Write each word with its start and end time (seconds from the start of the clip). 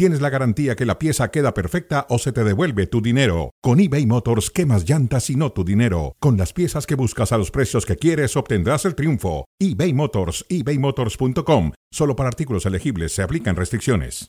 tienes 0.00 0.22
la 0.22 0.30
garantía 0.30 0.76
que 0.76 0.86
la 0.86 0.98
pieza 0.98 1.30
queda 1.30 1.52
perfecta 1.52 2.06
o 2.08 2.18
se 2.18 2.32
te 2.32 2.42
devuelve 2.42 2.86
tu 2.86 3.02
dinero. 3.02 3.50
Con 3.60 3.80
eBay 3.80 4.06
Motors, 4.06 4.48
quemas 4.48 4.88
llantas 4.88 5.28
y 5.28 5.36
no 5.36 5.52
tu 5.52 5.62
dinero. 5.62 6.16
Con 6.20 6.38
las 6.38 6.54
piezas 6.54 6.86
que 6.86 6.94
buscas 6.94 7.32
a 7.32 7.36
los 7.36 7.50
precios 7.50 7.84
que 7.84 7.96
quieres, 7.96 8.34
obtendrás 8.34 8.86
el 8.86 8.94
triunfo. 8.94 9.44
eBay 9.58 9.92
Motors, 9.92 10.46
ebaymotors.com. 10.48 11.72
Solo 11.90 12.16
para 12.16 12.30
artículos 12.30 12.64
elegibles 12.64 13.12
se 13.14 13.22
aplican 13.22 13.56
restricciones. 13.56 14.26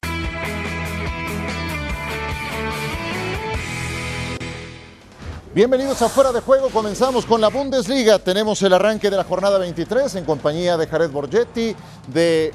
Bienvenidos 5.55 6.01
a 6.01 6.09
Fuera 6.09 6.33
de 6.33 6.41
Juego. 6.41 6.67
Comenzamos 6.67 7.25
con 7.25 7.39
la 7.39 7.47
Bundesliga. 7.47 8.19
Tenemos 8.19 8.61
el 8.61 8.73
arranque 8.73 9.09
de 9.09 9.15
la 9.15 9.23
jornada 9.23 9.57
23 9.57 10.15
en 10.15 10.25
compañía 10.25 10.75
de 10.75 10.87
Jared 10.87 11.11
Borgetti, 11.11 11.73
de 12.11 12.51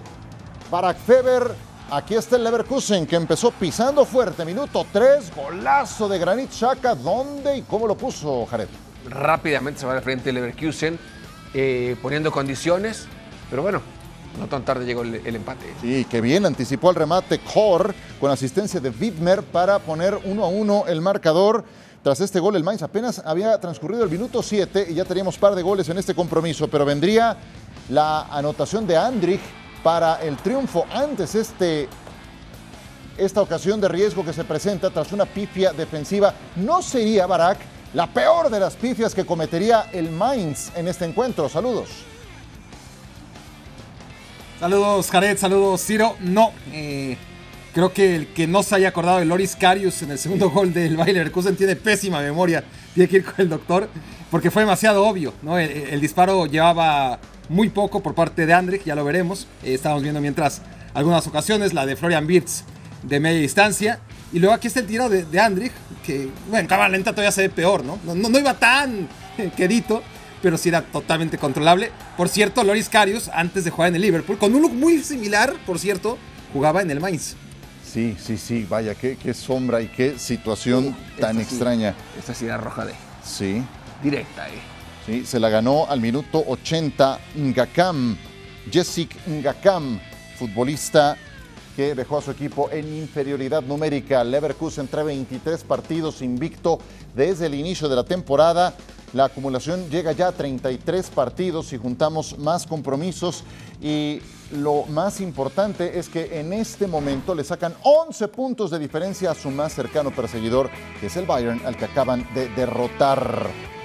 Barak 0.71 0.99
Feber. 0.99 1.76
Aquí 1.89 2.17
está 2.17 2.35
el 2.35 2.43
Leverkusen 2.43 3.07
que 3.07 3.15
empezó 3.15 3.53
pisando 3.53 4.05
fuerte. 4.05 4.45
Minuto 4.45 4.85
3, 4.93 5.33
golazo 5.37 6.09
de 6.09 6.19
Granit 6.19 6.51
Xhaka. 6.51 6.97
¿Dónde 6.97 7.59
y 7.59 7.63
cómo 7.63 7.87
lo 7.87 7.97
puso 7.97 8.45
Jared? 8.47 8.67
Rápidamente 9.09 9.81
se 9.81 9.87
va 9.87 9.93
al 9.93 10.03
frente 10.03 10.31
el 10.31 10.35
Leverkusen, 10.35 10.99
eh, 11.55 11.95
poniendo 12.03 12.33
condiciones. 12.33 13.07
Pero 13.49 13.63
bueno, 13.63 13.81
no 14.41 14.49
tan 14.49 14.65
tarde 14.65 14.85
llegó 14.85 15.03
el, 15.03 15.15
el 15.25 15.37
empate. 15.37 15.73
Sí, 15.81 16.05
qué 16.11 16.21
bien, 16.21 16.45
anticipó 16.45 16.91
el 16.91 16.97
remate 16.97 17.39
Kor 17.39 17.95
con 18.21 18.33
asistencia 18.33 18.81
de 18.81 18.91
Widmer 18.91 19.45
para 19.45 19.79
poner 19.79 20.19
uno 20.25 20.45
a 20.45 20.49
uno 20.49 20.85
el 20.89 21.01
marcador. 21.01 21.65
Tras 22.03 22.21
este 22.21 22.41
gol, 22.41 22.57
el 22.57 22.65
Mainz 22.65 22.83
apenas 22.83 23.23
había 23.25 23.61
transcurrido 23.61 24.03
el 24.03 24.11
minuto 24.11 24.43
7 24.43 24.89
y 24.91 24.95
ya 24.95 25.05
teníamos 25.05 25.39
par 25.39 25.55
de 25.55 25.63
goles 25.63 25.89
en 25.89 25.99
este 25.99 26.17
compromiso, 26.17 26.67
pero 26.67 26.85
vendría 26.85 27.37
la 27.91 28.23
anotación 28.23 28.89
de 28.89 28.97
Andrich 28.97 29.41
para 29.87 30.21
el 30.21 30.37
triunfo 30.39 30.85
antes 30.93 31.37
este, 31.37 31.89
esta 33.17 33.41
ocasión 33.41 33.81
de 33.81 33.87
riesgo 33.87 34.25
que 34.25 34.33
se 34.33 34.43
presenta 34.43 34.91
tras 34.91 35.13
una 35.13 35.27
pifia 35.27 35.73
defensiva. 35.73 36.35
No 36.57 36.83
sería 36.83 37.25
Barak 37.29 37.59
la 37.95 38.09
peor 38.09 38.51
de 38.51 38.59
las 38.59 38.75
pifias 38.75 39.15
que 39.15 39.25
cometería 39.25 39.89
el 39.93 40.11
Mainz 40.11 40.73
en 40.75 40.89
este 40.89 41.05
encuentro. 41.05 41.49
Saludos. 41.49 41.89
Saludos, 44.59 45.09
Jared. 45.09 45.39
Saludos, 45.39 45.87
Ciro. 45.87 46.17
No, 46.19 46.51
eh, 46.73 47.17
creo 47.73 47.93
que 47.93 48.17
el 48.17 48.27
que 48.35 48.49
no 48.49 48.65
se 48.65 48.75
haya 48.75 48.89
acordado 48.89 49.21
de 49.21 49.25
Loris 49.25 49.55
Karius 49.55 50.03
en 50.03 50.11
el 50.11 50.19
segundo 50.19 50.51
gol 50.51 50.73
del 50.75 50.97
Bayer 50.97 51.15
Leverkusen 51.15 51.55
tiene 51.55 51.77
pésima 51.77 52.21
memoria. 52.21 52.65
Tiene 52.93 53.09
que 53.09 53.19
ir 53.19 53.25
con 53.25 53.35
el 53.39 53.49
doctor 53.49 53.89
porque 54.33 54.51
fue 54.51 54.63
demasiado 54.63 55.07
obvio. 55.07 55.33
¿no? 55.43 55.57
El, 55.57 55.71
el 55.71 56.01
disparo 56.01 56.47
llevaba 56.47 57.21
muy 57.49 57.69
poco 57.71 58.03
por 58.03 58.15
parte 58.15 58.47
de 58.47 58.53
Andrich, 58.55 58.85
ya 58.85 58.95
lo 58.95 59.05
veremos. 59.05 59.47
Eh, 59.63 59.75
estábamos 59.75 60.03
viendo 60.03 60.21
mientras 60.21 60.63
algunas 60.95 61.27
ocasiones 61.27 61.73
la 61.75 61.87
de 61.87 61.97
Florian 61.97 62.27
Wirtz 62.27 62.65
de 63.03 63.21
media 63.21 63.41
distancia. 63.41 64.01
Y 64.33 64.39
luego 64.41 64.55
aquí 64.55 64.67
está 64.67 64.81
el 64.81 64.87
tiro 64.87 65.09
de, 65.09 65.25
de 65.25 65.41
Andrich, 65.41 65.73
que 66.05 66.29
bueno, 66.49 66.59
en 66.61 66.67
cámara 66.67 66.89
lenta 66.89 67.13
todavía 67.13 67.31
se 67.33 67.43
ve 67.43 67.49
peor, 67.51 67.85
¿no? 67.85 67.99
No, 68.05 68.15
no, 68.15 68.29
no 68.29 68.39
iba 68.39 68.55
tan 68.55 69.09
quedito 69.57 70.03
pero 70.43 70.59
sí 70.59 70.69
era 70.69 70.83
totalmente 70.83 71.39
controlable. 71.39 71.91
Por 72.17 72.29
cierto, 72.29 72.63
Loris 72.63 72.89
Karius, 72.89 73.29
antes 73.33 73.65
de 73.65 73.71
jugar 73.71 73.89
en 73.89 73.97
el 73.97 74.03
Liverpool, 74.03 74.39
con 74.39 74.55
un 74.55 74.63
look 74.63 74.73
muy 74.75 75.03
similar, 75.03 75.53
por 75.67 75.79
cierto, 75.81 76.19
jugaba 76.53 76.83
en 76.83 76.91
el 76.91 77.01
Mainz. 77.01 77.35
Sí, 77.85 78.17
sí, 78.23 78.37
sí, 78.37 78.65
vaya, 78.69 78.95
qué, 78.95 79.17
qué 79.21 79.35
sombra 79.35 79.81
y 79.81 79.89
qué 79.89 80.19
situación 80.19 80.95
tan 81.19 81.39
Esta 81.39 81.49
sí- 81.51 81.55
extraña. 81.57 81.95
Esta 82.19 82.35
sí 82.35 82.45
era 82.45 82.59
roja 82.59 82.85
de 82.85 82.93
Sí, 83.25 83.61
directa, 84.05 84.47
eh. 84.49 84.53
Sí, 85.07 85.25
se 85.25 85.41
la 85.41 85.49
ganó 85.49 85.87
al 85.89 86.01
minuto 86.01 86.45
80 86.47 87.21
Ngakam, 87.37 88.17
Jessic 88.71 89.17
Ngakam, 89.27 89.99
futbolista 90.39 91.17
que 91.77 91.95
dejó 91.95 92.19
a 92.19 92.23
su 92.23 92.31
equipo 92.31 92.71
en 92.71 92.89
inferioridad 92.97 93.63
numérica. 93.63 94.25
Leverkusen 94.25 94.89
trae 94.89 95.05
23 95.05 95.63
partidos 95.65 96.23
invicto 96.23 96.79
desde 97.15 97.47
el 97.47 97.55
inicio 97.55 97.89
de 97.89 97.97
la 97.97 98.05
temporada. 98.05 98.75
La 99.13 99.27
acumulación 99.27 99.89
llega 99.91 100.13
ya 100.13 100.29
a 100.29 100.33
33 100.33 101.11
partidos 101.11 101.67
si 101.67 101.77
juntamos 101.77 102.39
más 102.39 102.67
compromisos 102.67 103.45
y 103.81 104.21
lo 104.53 104.85
más 104.87 105.21
importante 105.21 105.99
es 105.99 106.09
que 106.09 106.41
en 106.41 106.55
este 106.55 106.87
momento 106.87 107.35
le 107.35 107.45
sacan 107.45 107.75
11 107.83 108.29
puntos 108.29 108.71
de 108.71 108.79
diferencia 108.79 109.31
a 109.33 109.35
su 109.35 109.51
más 109.51 109.75
cercano 109.75 110.11
perseguidor, 110.11 110.71
que 111.01 111.07
es 111.07 111.17
el 111.17 111.27
Bayern, 111.27 111.61
al 111.67 111.77
que 111.77 111.85
acaban 111.85 112.27
de 112.35 112.49
derrotar. 112.51 113.76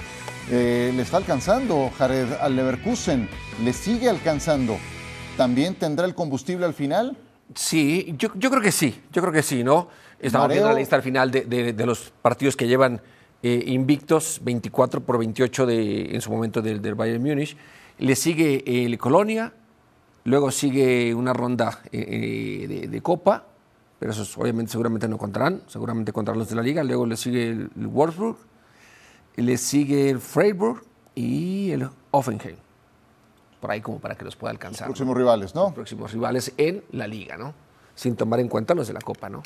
Eh, 0.49 0.91
le 0.95 1.01
está 1.01 1.17
alcanzando 1.17 1.89
Jared 1.97 2.33
al 2.41 2.55
Leverkusen, 2.55 3.29
le 3.63 3.73
sigue 3.73 4.09
alcanzando. 4.09 4.77
¿También 5.37 5.75
tendrá 5.75 6.05
el 6.05 6.13
combustible 6.15 6.65
al 6.65 6.73
final? 6.73 7.15
Sí, 7.55 8.15
yo, 8.17 8.29
yo 8.35 8.49
creo 8.49 8.61
que 8.61 8.71
sí, 8.71 9.01
yo 9.13 9.21
creo 9.21 9.33
que 9.33 9.43
sí, 9.43 9.63
¿no? 9.63 9.87
Estamos 10.19 10.45
Mareo. 10.47 10.55
viendo 10.63 10.73
la 10.73 10.79
lista 10.79 10.95
al 10.95 11.03
final 11.03 11.31
de, 11.31 11.41
de- 11.45 11.73
de 11.73 11.85
los 11.85 12.11
partidos 12.21 12.55
que 12.55 12.67
llevan 12.67 13.01
eh, 13.43 13.63
invictos, 13.67 14.39
24 14.43 15.01
por 15.01 15.17
28 15.17 15.65
de, 15.65 16.15
en 16.15 16.21
su 16.21 16.31
momento 16.31 16.61
del, 16.61 16.81
del 16.81 16.95
Bayern 16.95 17.21
Múnich. 17.23 17.55
Le 17.97 18.15
sigue 18.15 18.63
el 18.85 18.97
Colonia, 18.97 19.53
luego 20.25 20.51
sigue 20.51 21.13
una 21.15 21.33
ronda 21.33 21.79
eh, 21.91 22.05
eh, 22.63 22.67
de, 22.67 22.87
de 22.87 23.01
Copa, 23.01 23.45
pero 23.99 24.11
esos 24.11 24.37
obviamente 24.37 24.71
seguramente 24.71 25.07
no 25.07 25.17
contarán, 25.17 25.61
seguramente 25.67 26.11
contra 26.11 26.35
los 26.35 26.49
de 26.49 26.55
la 26.55 26.61
Liga. 26.61 26.83
Luego 26.83 27.05
le 27.05 27.17
sigue 27.17 27.49
el, 27.49 27.69
el 27.79 27.87
Wolfsburg, 27.87 28.37
le 29.35 29.57
sigue 29.57 30.09
el 30.09 30.19
Freiburg 30.19 30.83
y 31.15 31.71
el 31.71 31.89
Offenheim. 32.11 32.57
Por 33.59 33.71
ahí 33.71 33.81
como 33.81 33.99
para 33.99 34.15
que 34.15 34.25
los 34.25 34.35
pueda 34.35 34.51
alcanzar. 34.51 34.87
Próximos 34.87 35.15
rivales, 35.15 35.53
¿no? 35.53 35.73
próximos 35.73 36.11
rivales 36.11 36.53
en 36.57 36.83
la 36.91 37.07
liga, 37.07 37.37
¿no? 37.37 37.53
Sin 37.95 38.15
tomar 38.15 38.39
en 38.39 38.47
cuenta 38.47 38.73
los 38.73 38.87
de 38.87 38.93
la 38.93 39.01
Copa, 39.01 39.29
¿no? 39.29 39.43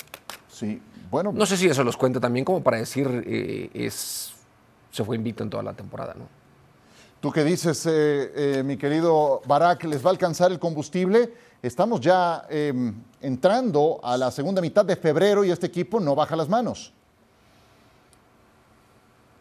Sí, 0.48 0.80
bueno, 1.10 1.32
No 1.32 1.44
sé 1.44 1.56
si 1.56 1.66
eso 1.66 1.84
los 1.84 1.96
cuenta 1.96 2.18
también 2.18 2.44
como 2.44 2.62
para 2.62 2.78
decir 2.78 3.24
eh, 3.26 3.70
es 3.74 4.32
se 4.90 5.04
fue 5.04 5.16
invicto 5.16 5.42
en 5.42 5.50
toda 5.50 5.62
la 5.62 5.74
temporada, 5.74 6.14
¿no? 6.14 6.26
tú 7.26 7.32
que 7.32 7.44
dices, 7.44 7.84
eh, 7.86 8.58
eh, 8.58 8.62
mi 8.62 8.76
querido 8.76 9.40
Barak, 9.46 9.84
¿les 9.84 10.04
va 10.04 10.10
a 10.10 10.12
alcanzar 10.12 10.52
el 10.52 10.58
combustible? 10.58 11.32
Estamos 11.60 12.00
ya 12.00 12.46
eh, 12.48 12.92
entrando 13.20 13.98
a 14.02 14.16
la 14.16 14.30
segunda 14.30 14.60
mitad 14.60 14.84
de 14.84 14.94
febrero 14.94 15.44
y 15.44 15.50
este 15.50 15.66
equipo 15.66 15.98
no 15.98 16.14
baja 16.14 16.36
las 16.36 16.48
manos. 16.48 16.92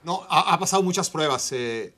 No, 0.06 0.26
ha, 0.30 0.58
pasado 0.60 0.84
muchas 0.84 1.10
pruebas. 1.10 1.52
eh, 1.52 1.94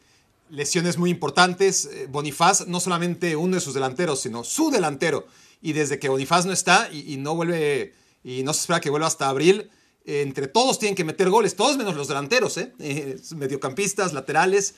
lesiones 0.50 0.98
muy 0.98 1.10
importantes. 1.10 1.86
eh, 1.86 2.08
Bonifaz, 2.10 2.66
no 2.66 2.80
solamente 2.80 3.36
uno 3.36 3.56
de 3.56 3.62
sus 3.62 3.74
delanteros, 3.74 4.22
sino 4.22 4.46
su 4.46 4.72
delantero. 4.72 5.28
Y 5.62 5.74
desde 5.74 6.00
que 6.00 6.08
Bonifaz 6.08 6.46
no 6.46 6.54
está 6.54 6.90
y, 6.90 7.18
no 7.18 7.36
vuelve, 7.36 7.94
y 8.24 8.44
no 8.44 8.54
se 8.54 8.62
espera 8.62 8.80
que 8.80 8.90
vuelva 8.90 9.08
hasta 9.08 9.28
abril, 9.28 9.70
eh, 10.06 10.22
entre 10.22 10.48
todos 10.48 10.80
tienen 10.80 10.96
que 10.96 11.04
meter 11.04 11.30
goles, 11.30 11.58
todos 11.58 11.76
menos 11.76 11.96
los 11.98 12.08
delanteros, 12.08 12.58
¿eh? 12.58 12.74
Mediocampistas, 13.36 14.14
laterales, 14.14 14.76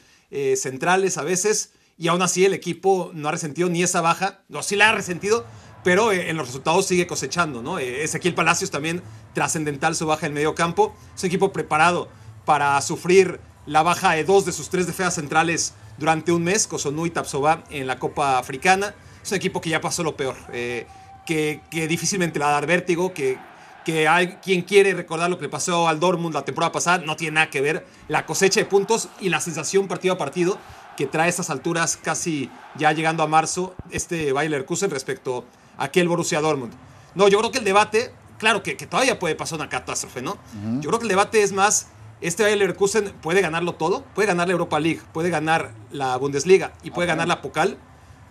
centrales 0.56 1.18
a 1.20 1.24
veces. 1.24 1.72
Y 2.00 2.08
aún 2.08 2.24
así 2.24 2.46
el 2.46 2.56
equipo 2.56 3.12
no 3.14 3.28
ha 3.28 3.32
resentido 3.32 3.70
ni 3.70 3.84
esa 3.84 4.02
baja. 4.02 4.42
No, 4.48 4.64
sí 4.64 4.76
la 4.76 4.90
ha 4.90 4.94
resentido, 4.94 5.46
pero 5.84 6.12
en 6.12 6.36
los 6.36 6.48
resultados 6.48 6.88
sigue 6.88 7.06
cosechando, 7.06 7.62
¿no? 7.62 7.78
Ezequiel 7.78 8.34
Palacios 8.34 8.72
también 8.72 9.04
trascendental 9.34 9.96
su 9.96 10.08
baja 10.08 10.26
en 10.26 10.34
medio 10.34 10.56
campo. 10.56 10.96
Es 11.16 11.24
un 11.24 11.28
equipo 11.28 11.52
preparado 11.52 12.10
para 12.50 12.82
sufrir 12.82 13.40
la 13.68 13.84
baja 13.84 14.14
de 14.14 14.24
dos 14.24 14.44
de 14.44 14.52
sus 14.52 14.70
tres 14.70 14.88
defensas 14.88 15.14
centrales 15.14 15.76
durante 16.00 16.32
un 16.32 16.44
mes, 16.44 16.66
Kosonu 16.66 17.06
y 17.06 17.12
Tapsoba 17.12 17.64
en 17.70 17.86
la 17.86 18.00
Copa 18.00 18.40
Africana. 18.40 18.96
Es 19.22 19.30
un 19.30 19.38
equipo 19.38 19.62
que 19.62 19.70
ya 19.70 19.80
pasó 19.80 20.02
lo 20.02 20.18
peor, 20.18 20.36
eh, 20.52 20.88
que, 21.28 21.62
que 21.70 21.88
difícilmente 21.88 22.40
le 22.40 22.46
va 22.46 22.50
a 22.50 22.54
dar 22.54 22.66
vértigo, 22.66 23.14
que, 23.14 23.38
que 23.86 24.08
hay 24.08 24.38
quien 24.42 24.64
quiere 24.64 24.96
recordar 24.96 25.30
lo 25.30 25.38
que 25.38 25.44
le 25.44 25.50
pasó 25.50 25.88
al 25.88 26.00
Dortmund 26.00 26.34
la 26.34 26.44
temporada 26.44 26.72
pasada, 26.72 26.98
no 27.06 27.16
tiene 27.16 27.36
nada 27.36 27.52
que 27.52 27.62
ver 27.62 27.86
la 28.08 28.26
cosecha 28.26 28.62
de 28.62 28.66
puntos 28.66 29.10
y 29.20 29.30
la 29.30 29.42
sensación 29.42 29.88
partido 29.88 30.16
a 30.16 30.18
partido 30.18 30.58
que 30.98 31.06
trae 31.06 31.28
a 31.28 31.30
estas 31.30 31.52
alturas 31.52 31.98
casi 31.98 32.50
ya 32.78 32.94
llegando 32.94 33.22
a 33.22 33.28
marzo 33.28 33.76
este 33.92 34.32
Bayer 34.32 34.50
Leverkusen 34.50 34.90
respecto 34.90 35.46
a 35.78 35.84
aquel 35.84 36.08
Borussia 36.08 36.42
Dortmund. 36.42 36.74
No, 37.14 37.28
yo 37.28 37.38
creo 37.38 37.52
que 37.52 37.60
el 37.60 37.64
debate, 37.64 38.12
claro 38.40 38.64
que, 38.64 38.76
que 38.76 38.88
todavía 38.88 39.20
puede 39.20 39.36
pasar 39.36 39.60
una 39.60 39.70
catástrofe, 39.70 40.24
¿no? 40.24 40.40
Yo 40.82 40.90
creo 40.90 40.98
que 40.98 41.06
el 41.06 41.10
debate 41.10 41.44
es 41.44 41.52
más, 41.52 41.90
este 42.22 42.44
Bayer 42.44 42.58
Leverkusen 42.58 43.14
puede 43.22 43.42
ganarlo 43.42 43.74
todo, 43.74 44.04
puede 44.16 44.28
ganar 44.28 44.48
la 44.48 44.54
Europa 44.54 44.80
League, 44.80 45.02
puede 45.14 45.30
ganar 45.30 45.72
la 45.92 46.18
Bundesliga 46.18 46.74
y 46.84 46.92
puede 46.92 47.08
ganar 47.08 47.28
la 47.28 47.42
Pokal. 47.42 47.78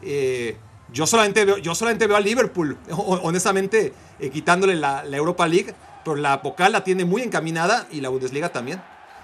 Eh, 0.02 0.56
yo, 0.92 1.06
solamente 1.06 1.44
veo, 1.44 1.58
yo 1.58 1.74
solamente 1.74 2.06
veo 2.06 2.16
a 2.16 2.20
Liverpool, 2.20 2.76
ho- 2.90 3.20
honestamente, 3.22 3.92
eh, 4.18 4.30
quitándole 4.30 4.76
la, 4.76 5.04
la 5.04 5.16
Europa 5.16 5.46
League, 5.48 5.74
pero 6.04 6.16
la 6.16 6.40
Pokal 6.42 6.72
la 6.72 6.84
tiene 6.84 7.04
muy 7.04 7.22
encaminada 7.22 7.86
y 7.90 8.00
la 8.00 8.08
Bundesliga 8.08 8.50
también. 8.50 8.80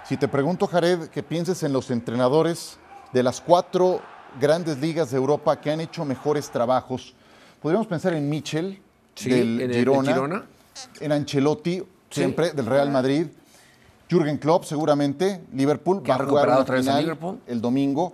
Si 0.07 0.17
te 0.17 0.27
pregunto, 0.27 0.67
Jared, 0.67 1.07
que 1.09 1.23
pienses 1.23 1.63
en 1.63 1.73
los 1.73 1.89
entrenadores 1.89 2.77
de 3.13 3.23
las 3.23 3.41
cuatro 3.41 4.01
grandes 4.39 4.77
ligas 4.79 5.09
de 5.11 5.17
Europa 5.17 5.59
que 5.61 5.71
han 5.71 5.79
hecho 5.81 6.05
mejores 6.05 6.49
trabajos, 6.49 7.13
podríamos 7.61 7.87
pensar 7.87 8.13
en 8.13 8.29
Mitchell, 8.29 8.81
Sí, 9.15 9.29
del 9.29 9.61
en 9.61 9.71
el- 9.71 9.77
Girona, 9.77 10.03
del 10.03 10.13
Girona. 10.13 10.45
en 10.99 11.11
Ancelotti, 11.13 11.81
siempre 12.09 12.51
del 12.51 12.65
Real 12.65 12.91
Madrid, 12.91 13.27
Jürgen 14.09 14.37
Klopp 14.37 14.65
seguramente, 14.65 15.43
Liverpool 15.53 16.03
va 16.07 16.15
a 16.15 16.25
jugar 16.25 16.47
una 16.47 16.59
otra 16.59 16.75
vez 16.75 16.85
final 16.85 17.01
Liverpool. 17.01 17.39
el 17.47 17.61
domingo, 17.61 18.13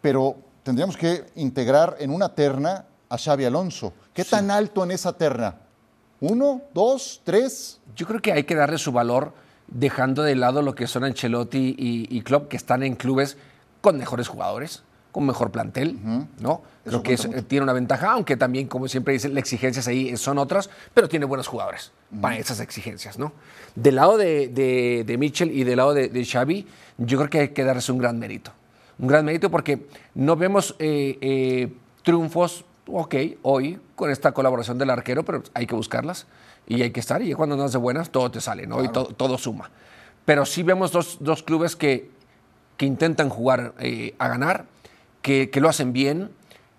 pero 0.00 0.36
tendríamos 0.62 0.96
que 0.96 1.24
integrar 1.36 1.96
en 1.98 2.10
una 2.10 2.34
terna 2.34 2.84
a 3.08 3.18
Xavi 3.18 3.44
Alonso. 3.44 3.92
¿Qué 4.12 4.24
tan 4.24 4.50
alto 4.50 4.84
en 4.84 4.90
esa 4.90 5.12
terna? 5.12 5.56
¿Uno, 6.20 6.62
dos, 6.72 7.20
tres? 7.24 7.80
Yo 7.96 8.06
creo 8.06 8.20
que 8.20 8.32
hay 8.32 8.44
que 8.44 8.54
darle 8.54 8.78
su 8.78 8.92
valor 8.92 9.32
dejando 9.66 10.22
de 10.22 10.36
lado 10.36 10.62
lo 10.62 10.74
que 10.74 10.86
son 10.86 11.04
Ancelotti 11.04 11.74
y, 11.78 12.06
y 12.10 12.22
Klopp, 12.22 12.48
que 12.48 12.56
están 12.56 12.82
en 12.82 12.96
clubes 12.96 13.36
con 13.80 13.98
mejores 13.98 14.28
jugadores, 14.28 14.82
con 15.14 15.24
mejor 15.26 15.52
plantel, 15.52 15.96
¿no? 16.40 16.62
Creo 16.82 17.00
que 17.04 17.16
cuenta 17.16 17.38
es- 17.38 17.46
tiene 17.46 17.62
una 17.62 17.72
ventaja, 17.72 18.10
aunque 18.10 18.36
también, 18.36 18.66
como 18.66 18.88
siempre 18.88 19.12
dicen, 19.14 19.32
las 19.32 19.38
exigencias 19.42 19.86
ahí 19.86 20.16
son 20.16 20.38
otras, 20.38 20.68
pero 20.92 21.08
tiene 21.08 21.24
buenos 21.24 21.46
jugadores 21.46 21.92
para 22.20 22.36
esas 22.36 22.58
exigencias, 22.58 23.16
¿no? 23.16 23.32
Del 23.76 23.94
lado 23.94 24.16
de, 24.18 24.48
de, 24.48 25.04
de 25.06 25.16
Mitchell 25.16 25.52
y 25.52 25.62
del 25.62 25.76
lado 25.76 25.94
de, 25.94 26.08
de 26.08 26.24
Xavi, 26.24 26.66
yo 26.98 27.16
creo 27.18 27.30
que 27.30 27.38
hay 27.38 27.48
que 27.50 27.62
darles 27.62 27.88
un 27.90 27.98
gran 27.98 28.18
mérito. 28.18 28.50
Un 28.98 29.06
gran 29.06 29.24
mérito 29.24 29.52
porque 29.52 29.86
no 30.16 30.34
vemos 30.34 30.74
eh, 30.80 31.16
eh, 31.20 31.72
triunfos, 32.02 32.64
ok, 32.88 33.14
hoy, 33.42 33.78
con 33.94 34.10
esta 34.10 34.32
colaboración 34.32 34.78
del 34.78 34.90
arquero, 34.90 35.24
pero 35.24 35.44
hay 35.54 35.66
que 35.68 35.76
buscarlas 35.76 36.26
y 36.66 36.82
hay 36.82 36.90
que 36.90 36.98
estar. 36.98 37.22
Y 37.22 37.34
cuando 37.34 37.56
no 37.56 37.66
es 37.66 37.70
de 37.72 37.78
buenas, 37.78 38.10
todo 38.10 38.32
te 38.32 38.40
sale, 38.40 38.66
¿no? 38.66 38.82
Y 38.82 38.88
todo, 38.88 39.06
todo 39.14 39.38
suma. 39.38 39.70
Pero 40.24 40.44
sí 40.44 40.64
vemos 40.64 40.90
dos, 40.90 41.18
dos 41.20 41.44
clubes 41.44 41.76
que, 41.76 42.10
que 42.76 42.84
intentan 42.84 43.28
jugar 43.28 43.74
eh, 43.78 44.16
a 44.18 44.26
ganar, 44.26 44.66
que, 45.24 45.48
que 45.48 45.60
lo 45.62 45.70
hacen 45.70 45.94
bien, 45.94 46.28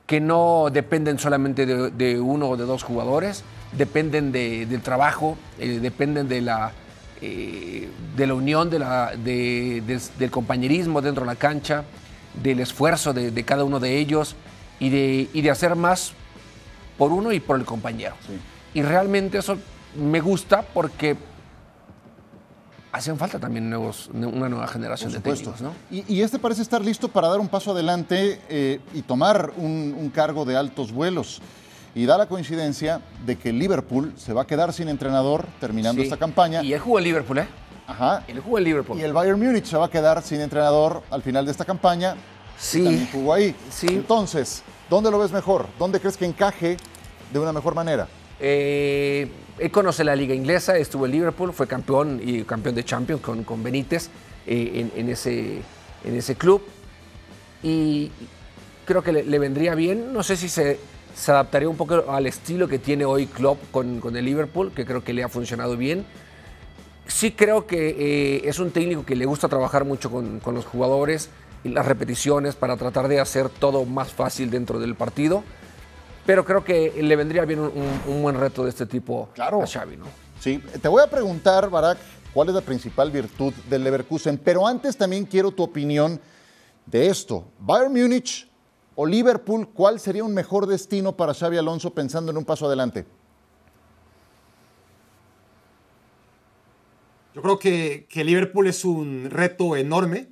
que 0.05 0.21
no 0.21 0.67
dependen 0.71 1.17
solamente 1.17 1.65
de, 1.65 1.89
de 1.89 2.19
uno 2.21 2.47
o 2.49 2.57
de 2.57 2.65
dos 2.65 2.83
jugadores, 2.83 3.43
dependen 3.75 4.31
de- 4.31 4.67
del 4.67 4.81
trabajo, 4.81 5.35
eh, 5.57 5.79
dependen 5.81 6.27
de 6.29 6.41
la, 6.41 6.71
eh, 7.23 7.89
de 8.15 8.27
la 8.27 8.35
unión, 8.35 8.69
de 8.69 8.77
la, 8.77 9.15
de- 9.15 9.81
del 10.19 10.29
compañerismo 10.29 11.01
dentro 11.01 11.23
de 11.23 11.27
la 11.27 11.35
cancha, 11.35 11.85
del 12.43 12.59
esfuerzo 12.59 13.13
de, 13.13 13.43
cada 13.43 13.63
uno 13.63 13.79
de 13.79 13.97
ellos 13.97 14.35
y 14.79 14.89
de, 14.91 15.27
y 15.33 15.41
de 15.41 15.49
hacer 15.49 15.75
más 15.75 16.13
por 16.99 17.11
uno 17.11 17.31
y 17.31 17.39
por 17.39 17.57
el 17.59 17.65
compañero. 17.65 18.13
Y 18.75 18.83
realmente 18.83 19.39
eso 19.39 19.57
me 19.97 20.21
gusta 20.21 20.61
porque 20.61 21.15
hacen 22.95 23.17
falta 23.17 23.39
también 23.39 23.69
nuevos, 23.69 24.09
una 24.13 24.47
nueva 24.49 24.67
generación 24.67 25.11
de 25.11 25.19
técnicos, 25.19 25.61
¿no? 25.61 25.73
Y, 25.91 26.03
y 26.13 26.21
este 26.21 26.39
parece 26.39 26.61
estar 26.61 26.83
listo 26.83 27.07
para 27.09 27.27
dar 27.27 27.39
un 27.39 27.47
paso 27.49 27.71
adelante 27.71 28.39
eh, 28.49 28.79
y 28.93 29.01
tomar 29.01 29.51
un, 29.57 29.95
un 29.97 30.09
cargo 30.09 30.45
de 30.45 30.55
altos 30.55 30.91
vuelos. 30.91 31.41
Y 31.93 32.05
da 32.05 32.17
la 32.17 32.27
coincidencia 32.27 33.01
de 33.25 33.37
que 33.37 33.53
Liverpool 33.53 34.13
se 34.17 34.33
va 34.33 34.41
a 34.43 34.47
quedar 34.47 34.73
sin 34.73 34.89
entrenador 34.89 35.45
terminando 35.59 36.01
Sí. 36.01 36.05
esta 36.07 36.17
campaña. 36.17 36.61
Y 36.63 36.73
él 36.73 36.79
jugó 36.79 36.97
en 36.99 37.03
Liverpool, 37.05 37.37
¿eh? 37.39 37.47
Ajá. 37.87 38.23
Él 38.27 38.39
jugó 38.39 38.57
en 38.57 38.63
Liverpool. 38.65 38.99
Y 38.99 39.03
el 39.03 39.13
Bayern 39.13 39.39
Múnich 39.39 39.65
se 39.65 39.77
va 39.77 39.85
a 39.85 39.89
quedar 39.89 40.21
sin 40.21 40.41
entrenador 40.41 41.03
al 41.11 41.21
final 41.21 41.45
de 41.45 41.51
esta 41.51 41.63
campaña. 41.65 42.15
Sí. 42.57 42.83
También 42.83 43.09
jugó 43.11 43.33
ahí. 43.33 43.55
Sí. 43.69 43.87
Entonces, 43.89 44.63
¿dónde 44.89 45.11
lo 45.11 45.19
ves 45.19 45.31
mejor? 45.31 45.67
¿Dónde 45.79 45.99
crees 45.99 46.17
que 46.17 46.25
encaje 46.25 46.77
de 47.31 47.39
una 47.39 47.53
mejor 47.53 47.75
manera? 47.75 48.07
Eh, 48.39 49.29
él 49.57 49.71
conoce 49.71 50.03
la 50.03 50.15
liga 50.15 50.35
inglesa, 50.35 50.77
estuvo 50.77 51.05
en 51.05 51.13
Liverpool, 51.13 51.53
fue 51.53 51.67
campeón 51.67 52.19
y 52.23 52.43
campeón 52.43 52.75
de 52.75 52.83
Champions 52.83 53.21
con, 53.21 53.43
con 53.43 53.63
Benítez 53.63 54.09
eh, 54.45 54.91
en, 54.93 54.99
en 54.99 55.09
ese, 55.09 55.61
en 56.03 56.15
ese 56.15 56.35
club. 56.35 56.61
Y 57.63 58.11
creo 58.85 59.01
que 59.01 59.11
le, 59.11 59.23
le 59.23 59.39
vendría 59.39 59.73
bien. 59.75 60.13
No 60.13 60.23
sé 60.23 60.35
si 60.35 60.49
se, 60.49 60.79
se 61.15 61.31
adaptaría 61.31 61.69
un 61.69 61.77
poco 61.77 62.11
al 62.11 62.27
estilo 62.27 62.67
que 62.67 62.79
tiene 62.79 63.05
hoy 63.05 63.27
Klopp 63.27 63.59
con, 63.71 63.99
con 63.99 64.15
el 64.17 64.25
Liverpool, 64.25 64.71
que 64.73 64.85
creo 64.85 65.03
que 65.03 65.13
le 65.13 65.23
ha 65.23 65.29
funcionado 65.29 65.77
bien. 65.77 66.05
Sí 67.07 67.31
creo 67.31 67.65
que 67.65 67.89
eh, 67.89 68.41
es 68.49 68.59
un 68.59 68.71
técnico 68.71 69.05
que 69.05 69.15
le 69.15 69.25
gusta 69.25 69.47
trabajar 69.47 69.85
mucho 69.85 70.11
con, 70.11 70.39
con 70.39 70.55
los 70.55 70.65
jugadores 70.65 71.29
y 71.63 71.69
las 71.69 71.85
repeticiones 71.85 72.55
para 72.55 72.77
tratar 72.77 73.07
de 73.07 73.19
hacer 73.19 73.49
todo 73.49 73.85
más 73.85 74.11
fácil 74.11 74.49
dentro 74.49 74.79
del 74.79 74.95
partido. 74.95 75.43
Pero 76.25 76.43
creo 76.43 76.63
que 76.63 76.91
le 77.01 77.15
vendría 77.15 77.45
bien 77.45 77.59
un, 77.59 77.67
un- 77.67 78.01
un 78.13 78.21
buen 78.23 78.39
reto 78.39 78.63
de 78.63 78.69
este 78.69 78.85
tipo 78.85 79.29
Claro. 79.33 79.61
a 79.61 79.67
Xavi, 79.67 79.97
¿no? 79.97 80.05
Sí, 80.39 80.61
te 80.81 80.87
voy 80.87 81.01
a 81.03 81.07
preguntar, 81.07 81.69
Barak, 81.69 81.97
cuál 82.33 82.49
es 82.49 82.55
la 82.55 82.61
principal 82.61 83.11
virtud 83.11 83.53
del 83.69 83.83
Leverkusen, 83.83 84.37
pero 84.37 84.67
antes 84.67 84.97
también 84.97 85.25
quiero 85.25 85.51
tu 85.51 85.63
opinión 85.63 86.19
de 86.85 87.07
esto. 87.07 87.47
Bayern 87.59 87.93
Múnich 87.93 88.49
o 88.95 89.05
Liverpool, 89.05 89.69
¿cuál 89.73 89.99
sería 89.99 90.23
un 90.23 90.33
mejor 90.33 90.65
destino 90.67 91.15
para 91.15 91.33
Xavi 91.33 91.57
Alonso 91.57 91.93
pensando 91.93 92.31
en 92.31 92.37
un 92.37 92.45
paso 92.45 92.65
adelante? 92.65 93.05
Yo 97.33 97.41
creo 97.41 97.59
que, 97.59 98.07
que 98.09 98.23
Liverpool 98.23 98.67
es 98.67 98.85
un 98.85 99.27
reto 99.29 99.75
enorme, 99.75 100.29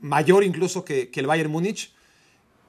mayor 0.00 0.44
incluso 0.44 0.84
que, 0.84 1.10
que 1.10 1.20
el 1.20 1.26
Bayern 1.26 1.50
Múnich, 1.50 1.92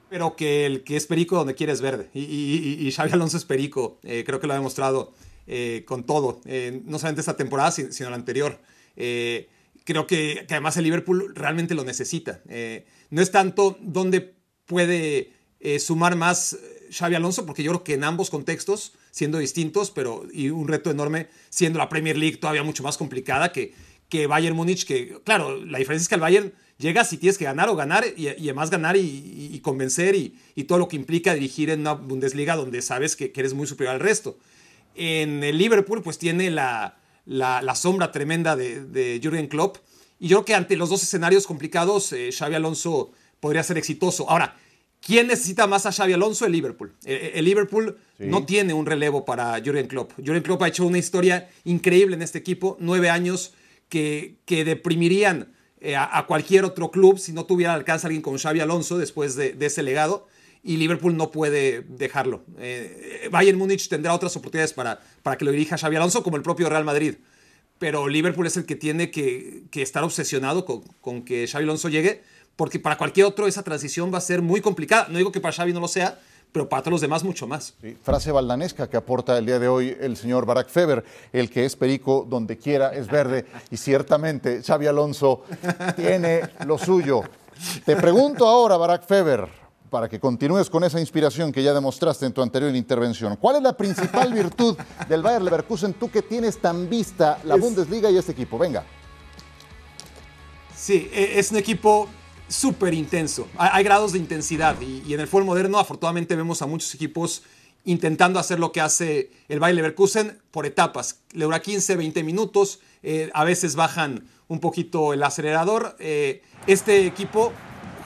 pero 0.08 0.36
que 0.36 0.66
el 0.66 0.84
que 0.84 0.96
es 0.96 1.06
perico 1.06 1.36
donde 1.36 1.54
quiere 1.54 1.72
es 1.72 1.80
verde. 1.80 2.08
Y, 2.14 2.20
y- 2.20 2.76
y- 2.80 2.86
y 2.88 2.92
Xavi 2.92 3.12
Alonso 3.12 3.36
es 3.36 3.44
perico, 3.44 3.98
eh, 4.02 4.22
creo 4.26 4.40
que 4.40 4.46
lo 4.46 4.52
ha 4.52 4.56
demostrado 4.56 5.12
eh, 5.48 5.84
con 5.86 6.04
todo, 6.04 6.40
eh, 6.44 6.82
no 6.84 6.98
solamente 6.98 7.20
esta 7.20 7.36
temporada, 7.36 7.70
si- 7.70 7.92
sino 7.92 8.10
la 8.10 8.16
anterior. 8.16 8.58
Eh, 8.96 9.48
creo 9.84 10.06
que, 10.06 10.44
que 10.48 10.54
además 10.54 10.76
el 10.76 10.84
Liverpool 10.84 11.32
realmente 11.34 11.74
lo 11.74 11.84
necesita. 11.84 12.40
Eh, 12.48 12.84
no 13.10 13.22
es 13.22 13.30
tanto 13.30 13.78
donde 13.80 14.34
puede 14.66 15.32
eh, 15.60 15.78
sumar 15.78 16.16
más 16.16 16.58
Xavi 16.90 17.14
Alonso, 17.14 17.46
porque 17.46 17.62
yo 17.62 17.70
creo 17.72 17.84
que 17.84 17.94
en 17.94 18.04
ambos 18.04 18.30
contextos, 18.30 18.92
siendo 19.10 19.38
distintos, 19.38 19.90
pero 19.90 20.24
y 20.32 20.50
un 20.50 20.68
reto 20.68 20.90
enorme, 20.90 21.28
siendo 21.48 21.78
la 21.78 21.88
Premier 21.88 22.16
League 22.16 22.36
todavía 22.38 22.62
mucho 22.62 22.82
más 22.82 22.96
complicada 22.98 23.52
que, 23.52 23.72
que 24.08 24.26
Bayern 24.26 24.54
Múnich, 24.56 24.84
que 24.84 25.18
claro, 25.24 25.56
la 25.64 25.78
diferencia 25.78 26.04
es 26.04 26.08
que 26.08 26.14
al 26.16 26.20
Bayern 26.20 26.52
llegas 26.78 27.12
y 27.12 27.16
tienes 27.18 27.38
que 27.38 27.44
ganar 27.44 27.68
o 27.68 27.76
ganar, 27.76 28.04
y, 28.16 28.28
y 28.28 28.48
además 28.48 28.70
ganar 28.70 28.96
y, 28.96 29.00
y- 29.00 29.50
y 29.54 29.60
convencer, 29.60 30.14
y, 30.14 30.34
todo 30.64 30.78
lo 30.78 30.88
que 30.88 30.96
implica 30.96 31.34
dirigir 31.34 31.70
en 31.70 31.80
una 31.80 31.92
Bundesliga 31.94 32.56
donde 32.56 32.82
sabes 32.82 33.16
que, 33.16 33.32
que 33.32 33.40
eres 33.40 33.54
muy 33.54 33.66
superior 33.66 33.94
al 33.94 34.00
resto. 34.00 34.38
En 34.94 35.42
el 35.44 35.58
Liverpool, 35.58 36.02
pues 36.02 36.18
tiene 36.18 36.50
la, 36.50 36.98
la, 37.24 37.60
la 37.62 37.74
sombra 37.74 38.12
tremenda 38.12 38.56
de, 38.56 38.84
de 38.84 39.20
Jürgen 39.22 39.46
Klopp. 39.48 39.76
Y 40.18 40.28
yo 40.28 40.38
creo 40.38 40.44
que 40.46 40.54
ante 40.54 40.76
los 40.76 40.88
dos 40.88 41.02
escenarios 41.02 41.46
complicados, 41.46 42.12
eh, 42.12 42.30
Xavi 42.32 42.54
Alonso 42.54 43.12
podría 43.40 43.62
ser 43.62 43.76
exitoso. 43.76 44.28
Ahora, 44.30 44.56
¿quién 45.00 45.26
necesita 45.26 45.66
más 45.66 45.84
a 45.84 45.92
Xavi 45.92 46.14
Alonso? 46.14 46.46
El 46.46 46.52
Liverpool. 46.52 46.94
El, 47.04 47.16
el 47.34 47.44
Liverpool 47.44 47.98
no 48.18 48.46
tiene 48.46 48.72
un 48.72 48.86
relevo 48.86 49.26
para 49.26 49.60
Jürgen 49.60 49.86
Klopp. 49.88 50.12
Jürgen 50.16 50.42
Klopp 50.42 50.62
ha 50.62 50.68
hecho 50.68 50.86
una 50.86 50.96
historia 50.98 51.50
increíble 51.64 52.16
en 52.16 52.22
este 52.22 52.38
equipo. 52.38 52.78
Nueve 52.80 53.10
años 53.10 53.52
que, 53.90 54.36
que 54.46 54.64
deprimirían 54.64 55.52
eh, 55.80 55.96
a, 55.96 56.24
cualquier 56.26 56.64
otro 56.64 56.90
club 56.90 57.18
si 57.18 57.32
no 57.32 57.44
tuviera 57.44 57.72
al 57.74 57.80
alcance 57.80 58.06
alguien 58.06 58.22
como 58.22 58.38
Xavi 58.38 58.60
Alonso 58.60 58.96
después 58.98 59.36
de, 59.36 59.52
de 59.52 59.66
ese 59.66 59.82
legado 59.82 60.26
y 60.66 60.78
Liverpool 60.78 61.16
no 61.16 61.30
puede 61.30 61.82
dejarlo. 61.82 62.42
Eh, 62.58 63.28
Bayern 63.30 63.56
Múnich 63.56 63.88
tendrá 63.88 64.12
otras 64.12 64.36
oportunidades 64.36 64.72
para, 64.72 65.00
para 65.22 65.38
que 65.38 65.44
lo 65.44 65.52
dirija 65.52 65.78
Xavi 65.78 65.94
Alonso, 65.94 66.24
como 66.24 66.36
el 66.36 66.42
propio 66.42 66.68
Real 66.68 66.84
Madrid. 66.84 67.14
Pero 67.78 68.08
Liverpool 68.08 68.48
es 68.48 68.56
el 68.56 68.66
que 68.66 68.74
tiene 68.74 69.12
que, 69.12 69.62
que 69.70 69.82
estar 69.82 70.02
obsesionado 70.02 70.64
con, 70.64 70.82
con 71.00 71.24
que 71.24 71.46
Xavi 71.46 71.62
Alonso 71.64 71.88
llegue, 71.88 72.22
porque 72.56 72.80
para 72.80 72.98
cualquier 72.98 73.26
otro 73.26 73.46
esa 73.46 73.62
transición 73.62 74.12
va 74.12 74.18
a 74.18 74.22
ser 74.22 74.42
muy 74.42 74.60
complicada. 74.60 75.06
No 75.08 75.18
digo 75.18 75.30
que 75.30 75.40
para 75.40 75.52
Xavi 75.52 75.72
no 75.72 75.78
lo 75.78 75.88
sea, 75.88 76.18
pero 76.52 76.68
para 76.68 76.82
todos 76.82 76.92
los 76.92 77.00
demás 77.00 77.22
mucho 77.22 77.46
más. 77.46 77.74
Sí, 77.80 77.96
Frase 78.02 78.32
baldanesca 78.32 78.88
que 78.88 78.96
aporta 78.96 79.36
el 79.36 79.46
día 79.46 79.58
de 79.58 79.68
hoy 79.68 79.96
el 80.00 80.16
señor 80.16 80.46
Barack 80.46 80.68
Feber, 80.68 81.04
el 81.32 81.50
que 81.50 81.64
es 81.64 81.76
perico 81.76 82.26
donde 82.28 82.56
quiera 82.56 82.94
es 82.94 83.06
verde 83.08 83.46
y 83.70 83.76
ciertamente 83.76 84.62
Xavi 84.62 84.86
Alonso 84.86 85.44
tiene 85.96 86.42
lo 86.66 86.78
suyo. 86.78 87.22
Te 87.84 87.96
pregunto 87.96 88.46
ahora, 88.46 88.76
Barack 88.76 89.06
Feber, 89.06 89.48
para 89.90 90.08
que 90.08 90.18
continúes 90.20 90.68
con 90.68 90.84
esa 90.84 91.00
inspiración 91.00 91.52
que 91.52 91.62
ya 91.62 91.72
demostraste 91.72 92.26
en 92.26 92.32
tu 92.32 92.42
anterior 92.42 92.74
intervención, 92.74 93.36
¿cuál 93.36 93.56
es 93.56 93.62
la 93.62 93.76
principal 93.76 94.32
virtud 94.32 94.76
del 95.08 95.22
Bayer 95.22 95.42
Leverkusen 95.42 95.94
tú 95.94 96.10
que 96.10 96.22
tienes 96.22 96.58
tan 96.58 96.88
vista 96.90 97.38
la 97.44 97.56
Bundesliga 97.56 98.10
y 98.10 98.16
este 98.18 98.32
equipo? 98.32 98.58
Venga. 98.58 98.84
Sí, 100.74 101.10
e- 101.12 101.38
es 101.38 101.50
un 101.50 101.56
equipo 101.56 102.08
súper 102.48 102.94
intenso. 102.94 103.48
Hay, 103.58 103.82
grados 103.84 104.12
de 104.12 104.18
intensidad 104.18 104.80
y, 104.80 105.12
en 105.12 105.20
el 105.20 105.26
fútbol 105.28 105.44
moderno 105.46 105.78
afortunadamente 105.78 106.36
vemos 106.36 106.62
a 106.62 106.66
muchos 106.66 106.94
equipos 106.94 107.42
intentando 107.84 108.38
hacer 108.38 108.58
lo 108.58 108.72
que 108.72 108.80
hace 108.80 109.30
el 109.48 109.60
Bayer 109.60 109.76
Leverkusen 109.76 110.38
por 110.50 110.66
etapas. 110.66 111.20
Le 111.32 111.44
dura 111.44 111.60
15, 111.62 111.96
20 111.96 112.22
minutos, 112.24 112.80
eh, 113.02 113.30
a 113.34 113.44
veces 113.44 113.76
bajan 113.76 114.24
un 114.48 114.60
poquito 114.60 115.12
el 115.12 115.22
acelerador. 115.22 115.96
Eh, 116.00 116.42
este 116.66 117.06
equipo 117.06 117.52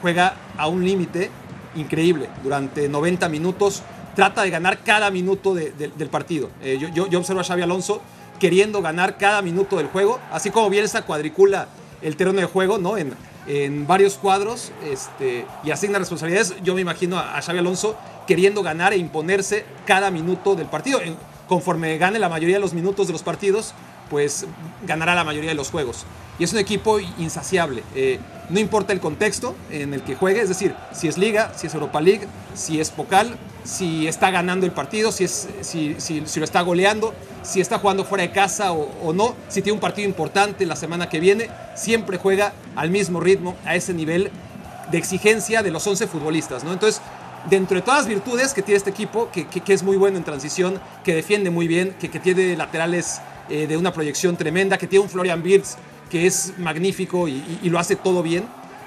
juega 0.03 0.37
a 0.59 0.69
un 0.69 0.85
límite 0.85 1.31
increíble 1.77 2.29
durante 2.43 2.89
90 2.89 3.29
minutos. 3.29 3.83
Trata 4.17 4.43
de 4.43 4.51
ganar 4.51 4.83
cada 4.85 5.11
minuto 5.11 5.55
de- 5.55 5.71
de- 5.73 5.89
del 5.89 6.09
partido. 6.11 6.51
Eh, 6.63 6.79
yo 6.95 7.19
observo 7.19 7.41
a 7.41 7.45
Xavi 7.45 7.63
Alonso 7.63 8.03
queriendo 8.39 8.83
ganar 8.83 9.17
cada 9.19 9.41
minuto 9.43 9.77
del 9.77 9.87
juego, 9.87 10.19
así 10.33 10.51
como 10.51 10.69
Bielsa 10.69 11.03
cuadricula 11.03 11.69
el 12.03 12.17
terreno 12.17 12.41
de 12.41 12.47
juego, 12.47 12.79
¿no? 12.79 12.97
En, 12.97 13.15
en 13.51 13.85
varios 13.85 14.15
cuadros 14.15 14.71
este, 14.85 15.45
y 15.65 15.73
asigna 15.73 15.99
responsabilidades. 15.99 16.55
Yo 16.63 16.77
me 16.77 16.83
imagino 16.83 17.19
a, 17.19 17.43
Xavi 17.43 17.59
Alonso 17.59 17.97
queriendo 18.25 18.63
ganar 18.63 18.93
e 18.93 18.97
imponerse 18.97 19.65
cada 19.87 20.13
minuto 20.13 20.55
del 20.55 20.69
partido. 20.69 21.01
Conforme 21.49 21.99
gane 21.99 22.21
la 22.21 22.29
mayoría 22.29 22.57
de 22.57 22.61
los 22.61 22.75
minutos 22.75 23.09
de 23.09 23.13
los 23.13 23.25
partidos, 23.25 23.75
pues 24.11 24.47
ganará 24.87 25.15
la 25.15 25.25
mayoría 25.25 25.51
de 25.51 25.57
los 25.57 25.71
juegos. 25.71 26.05
Y 26.39 26.45
es 26.45 26.53
un 26.53 26.59
equipo 26.59 26.99
insaciable. 27.19 27.83
Eh, 27.95 28.19
no 28.49 28.59
importa 28.59 28.93
el 28.93 29.01
contexto 29.01 29.55
en 29.71 29.95
el 29.95 30.03
que 30.03 30.17
juegue, 30.17 30.41
es 30.41 30.49
decir, 30.49 30.75
si 30.93 31.07
es 31.07 31.17
Liga, 31.17 31.53
si 31.55 31.69
es 31.69 31.75
Europa 31.75 32.01
League, 32.01 32.27
si 32.55 32.81
es 32.81 32.91
Pocal, 32.91 33.37
si 33.63 34.09
está 34.09 34.31
ganando 34.31 34.67
el 34.67 34.73
partido, 34.73 35.13
si, 35.13 35.25
es, 35.25 35.49
si, 35.61 35.97
si, 35.99 36.39
lo 36.41 36.45
está 36.45 36.63
goleando, 36.63 37.15
si 37.43 37.61
está 37.61 37.79
jugando 37.79 38.05
fuera 38.05 38.23
de 38.23 38.33
casa 38.33 38.73
o, 38.73 39.13
no, 39.13 39.35
si 39.49 39.63
tiene 39.63 39.75
un 39.75 39.81
partido 39.81 40.09
importante 40.09 40.67
la 40.67 40.77
semana 40.77 41.09
que 41.09 41.21
viene, 41.21 41.49
siempre 41.75 42.19
juega 42.19 42.53
al 42.75 42.91
mismo 42.91 43.21
ritmo, 43.21 43.55
a 43.65 43.77
ese 43.77 43.93
nivel 43.93 44.31
de 44.91 44.99
exigencia 44.99 45.63
de 45.63 45.71
los 45.71 45.87
11 45.87 46.07
futbolistas. 46.07 46.65
¿no? 46.65 46.73
Entonces, 46.73 47.01
dentro 47.49 47.77
de 47.77 47.83
todas 47.83 48.01
las 48.01 48.09
virtudes 48.09 48.55
que 48.55 48.63
tiene 48.63 48.79
este 48.79 48.91
equipo, 48.91 49.31
que, 49.31 49.47
que, 49.47 49.73
es 49.73 49.83
muy 49.83 49.97
bueno 49.97 50.17
en 50.17 50.25
transición, 50.25 50.81
que 51.05 51.15
defiende 51.15 51.51
muy 51.51 51.69
bien, 51.69 51.95
que, 52.01 52.11
que 52.11 52.19
tiene 52.19 52.57
laterales 52.57 53.21
eh, 53.51 53.67
de 53.67 53.77
una 53.77 53.93
proyección 53.93 54.37
tremenda, 54.37 54.79
que 54.79 54.87
tiene 54.87 55.03
un 55.05 55.11
Florian 55.11 55.43
Wirtz 55.43 55.77
que 56.11 56.27
es 56.27 56.55
magnífico 56.59 57.29
y, 57.29 57.43
lo 57.65 57.79
hace 57.79 57.97
todo 57.97 58.23
bien. 58.23 58.45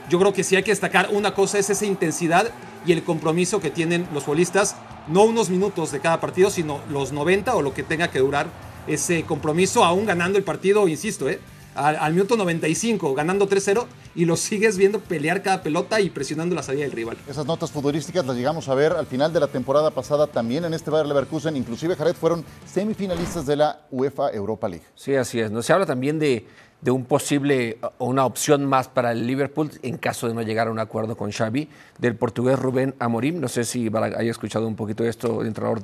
Yo 0.09 0.19
creo 0.19 0.33
que 0.33 0.43
sí 0.43 0.55
hay 0.55 0.63
que 0.63 0.71
destacar 0.71 1.09
una 1.11 1.33
cosa 1.33 1.57
es 1.57 1.69
esa 1.69 1.85
intensidad 1.85 2.51
y 2.85 2.91
el 2.91 3.03
compromiso 3.03 3.61
que 3.61 3.69
tienen 3.69 4.05
los 4.13 4.23
futbolistas, 4.23 4.75
no 5.07 5.23
unos 5.23 5.49
minutos 5.49 5.91
de 5.91 5.99
cada 6.01 6.19
partido, 6.19 6.49
sino 6.49 6.81
los 6.89 7.13
90 7.13 7.55
o 7.55 7.61
lo 7.61 7.73
que 7.73 7.83
tenga 7.83 8.09
que 8.09 8.19
durar 8.19 8.47
ese 8.87 9.23
compromiso, 9.23 9.85
aún 9.85 10.05
ganando 10.05 10.37
el 10.37 10.43
partido, 10.43 10.87
insisto, 10.89 11.29
¿eh? 11.29 11.39
al, 11.75 12.13
minuto 12.13 12.35
95, 12.35 13.13
ganando 13.13 13.47
3-0, 13.47 13.85
y 14.15 14.25
lo 14.25 14.37
sigues 14.37 14.77
viendo 14.77 14.99
pelear 14.99 15.41
cada 15.41 15.63
pelota 15.63 15.99
y 16.01 16.09
presionando 16.09 16.55
la 16.55 16.63
salida 16.63 16.83
del 16.83 16.91
rival. 16.91 17.17
Esas 17.27 17.45
notas 17.45 17.71
futbolísticas 17.71 18.25
las 18.25 18.35
llegamos 18.35 18.69
a 18.69 18.75
ver 18.75 18.93
al 18.93 19.05
final 19.05 19.33
de 19.33 19.39
la 19.39 19.47
temporada 19.47 19.91
pasada 19.91 20.27
también 20.27 20.65
en 20.65 20.73
este 20.73 20.91
Bayer 20.91 21.07
Leverkusen, 21.07 21.55
inclusive 21.55 21.95
Jared 21.95 22.15
fueron 22.15 22.45
semifinalistas 22.65 23.45
de 23.45 23.55
la 23.55 23.81
UEFA 23.91 24.31
Europa 24.31 24.67
League. 24.67 24.85
Sí, 24.95 25.15
así 25.15 25.39
es. 25.39 25.51
¿no? 25.51 25.61
Se 25.61 25.73
habla 25.73 25.85
también 25.85 26.19
de, 26.19 26.45
de 26.81 26.91
un 26.91 27.05
posible 27.05 27.77
o 27.97 28.05
una 28.05 28.25
opción 28.25 28.65
más 28.65 28.87
para 28.87 29.11
el 29.13 29.25
Liverpool 29.25 29.71
en 29.81 29.97
caso 29.97 30.27
de 30.27 30.33
no 30.33 30.41
llegar 30.41 30.67
a 30.67 30.71
un 30.71 30.79
acuerdo 30.79 31.15
con 31.15 31.31
Xavi, 31.31 31.69
del 31.97 32.15
portugués 32.15 32.59
Rubén 32.59 32.93
Amorim. 32.99 33.39
No 33.39 33.47
sé 33.47 33.63
si 33.63 33.89
haya 33.93 34.31
escuchado 34.31 34.67
un 34.67 34.75
poquito 34.75 35.03
de 35.03 35.09
esto, 35.09 35.41
el 35.41 35.47
entrenador 35.47 35.81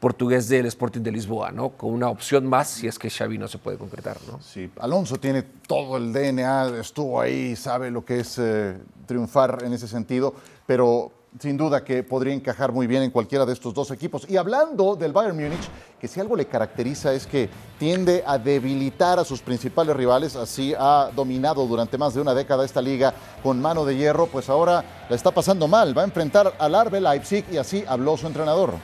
portugués 0.00 0.48
del 0.48 0.66
Sporting 0.66 1.02
de 1.02 1.12
Lisboa, 1.12 1.52
¿no? 1.52 1.70
Con 1.70 1.92
una 1.92 2.08
opción 2.08 2.46
más 2.46 2.68
si 2.68 2.88
es 2.88 2.98
que 2.98 3.10
Xavi 3.10 3.36
no 3.36 3.46
se 3.46 3.58
puede 3.58 3.76
concretar, 3.76 4.16
¿no? 4.26 4.40
Sí, 4.40 4.70
Alonso 4.80 5.18
tiene 5.18 5.42
todo 5.42 5.98
el 5.98 6.12
DNA, 6.12 6.80
estuvo 6.80 7.20
ahí, 7.20 7.54
sabe 7.54 7.90
lo 7.90 8.04
que 8.04 8.20
es 8.20 8.38
eh, 8.38 8.78
triunfar 9.06 9.62
en 9.62 9.74
ese 9.74 9.86
sentido, 9.86 10.34
pero 10.66 11.12
sin 11.38 11.56
duda 11.56 11.84
que 11.84 12.02
podría 12.02 12.34
encajar 12.34 12.72
muy 12.72 12.86
bien 12.86 13.02
en 13.02 13.10
cualquiera 13.10 13.46
de 13.46 13.52
estos 13.52 13.72
dos 13.72 13.90
equipos. 13.90 14.26
Y 14.28 14.36
hablando 14.36 14.96
del 14.96 15.12
Bayern 15.12 15.36
Múnich, 15.36 15.68
que 16.00 16.08
si 16.08 16.18
algo 16.18 16.34
le 16.34 16.46
caracteriza 16.46 17.12
es 17.12 17.26
que 17.26 17.48
tiende 17.78 18.24
a 18.26 18.38
debilitar 18.38 19.18
a 19.18 19.24
sus 19.24 19.40
principales 19.40 19.94
rivales, 19.94 20.34
así 20.34 20.74
ha 20.76 21.10
dominado 21.14 21.66
durante 21.66 21.98
más 21.98 22.14
de 22.14 22.20
una 22.20 22.34
década 22.34 22.64
esta 22.64 22.82
liga 22.82 23.14
con 23.42 23.60
mano 23.60 23.84
de 23.84 23.96
hierro, 23.96 24.26
pues 24.26 24.48
ahora 24.48 24.82
la 25.08 25.14
está 25.14 25.30
pasando 25.30 25.68
mal, 25.68 25.96
va 25.96 26.02
a 26.02 26.06
enfrentar 26.06 26.54
al 26.58 26.74
Arbe 26.74 27.00
Leipzig 27.00 27.44
y 27.52 27.58
así 27.58 27.84
habló 27.86 28.16
su 28.16 28.26
entrenador. 28.26 28.74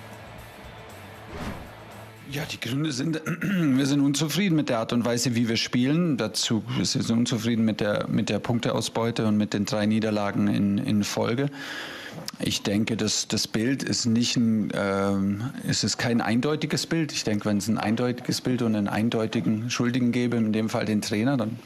Ja, 2.33 2.43
die 2.45 2.59
Gründe 2.59 2.91
sind, 2.93 3.21
wir 3.41 3.87
sind 3.87 4.01
unzufrieden 4.01 4.57
mit 4.57 4.69
der 4.69 4.79
Art 4.79 4.93
und 4.93 5.05
Weise, 5.05 5.37
wie 5.37 5.49
wir 5.49 5.57
spielen. 5.57 6.17
Dazu 6.17 6.65
sind 6.83 7.09
wir 7.09 7.17
unzufrieden 7.17 7.65
mit 7.65 7.81
der, 7.81 8.09
mit 8.09 8.29
der 8.29 8.41
Punkteausbeute 8.41 9.27
und 9.27 9.37
mit 9.37 9.55
den 9.55 9.65
drei 9.65 9.87
Niederlagen 9.87 10.49
in, 10.49 10.79
in 10.79 11.05
Folge. 11.05 11.51
Ich 12.41 12.63
denke, 12.63 12.97
das, 12.97 13.29
das 13.29 13.47
Bild 13.47 13.83
ist 13.83 14.07
nicht 14.07 14.37
ein, 14.37 14.71
ähm, 14.75 15.51
es 15.67 15.85
ist 15.85 15.99
kein 15.99 16.21
eindeutiges 16.21 16.87
Bild. 16.87 17.13
Ich 17.13 17.25
denke, 17.25 17.45
wenn 17.47 17.59
es 17.59 17.69
ein 17.69 17.79
eindeutiges 17.79 18.41
Bild 18.41 18.63
und 18.63 18.75
einen 18.75 18.89
eindeutigen 18.89 19.71
Schuldigen 19.71 20.13
gäbe, 20.13 20.37
in 20.37 20.53
dem 20.53 20.69
Fall 20.69 20.85
den 20.85 21.03
Trainer, 21.03 21.37
dann, 21.37 21.59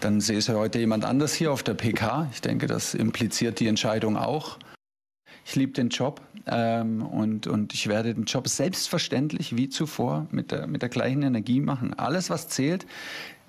dann 0.00 0.20
sehe 0.20 0.38
es 0.38 0.48
heute 0.48 0.78
jemand 0.78 1.04
anders 1.04 1.32
hier 1.32 1.52
auf 1.52 1.62
der 1.62 1.74
PK. 1.74 2.28
Ich 2.32 2.42
denke, 2.42 2.66
das 2.66 2.94
impliziert 2.94 3.60
die 3.60 3.66
Entscheidung 3.66 4.16
auch. 4.16 4.58
Ich 5.44 5.56
liebe 5.56 5.72
den 5.72 5.88
Job 5.88 6.20
ähm, 6.46 7.02
und, 7.02 7.46
und 7.46 7.74
ich 7.74 7.88
werde 7.88 8.14
den 8.14 8.24
Job 8.24 8.48
selbstverständlich 8.48 9.56
wie 9.56 9.68
zuvor 9.68 10.26
mit 10.30 10.50
der, 10.50 10.66
mit 10.66 10.82
der 10.82 10.88
gleichen 10.88 11.22
Energie 11.22 11.60
machen. 11.60 11.94
Alles, 11.94 12.30
was 12.30 12.48
zählt, 12.48 12.86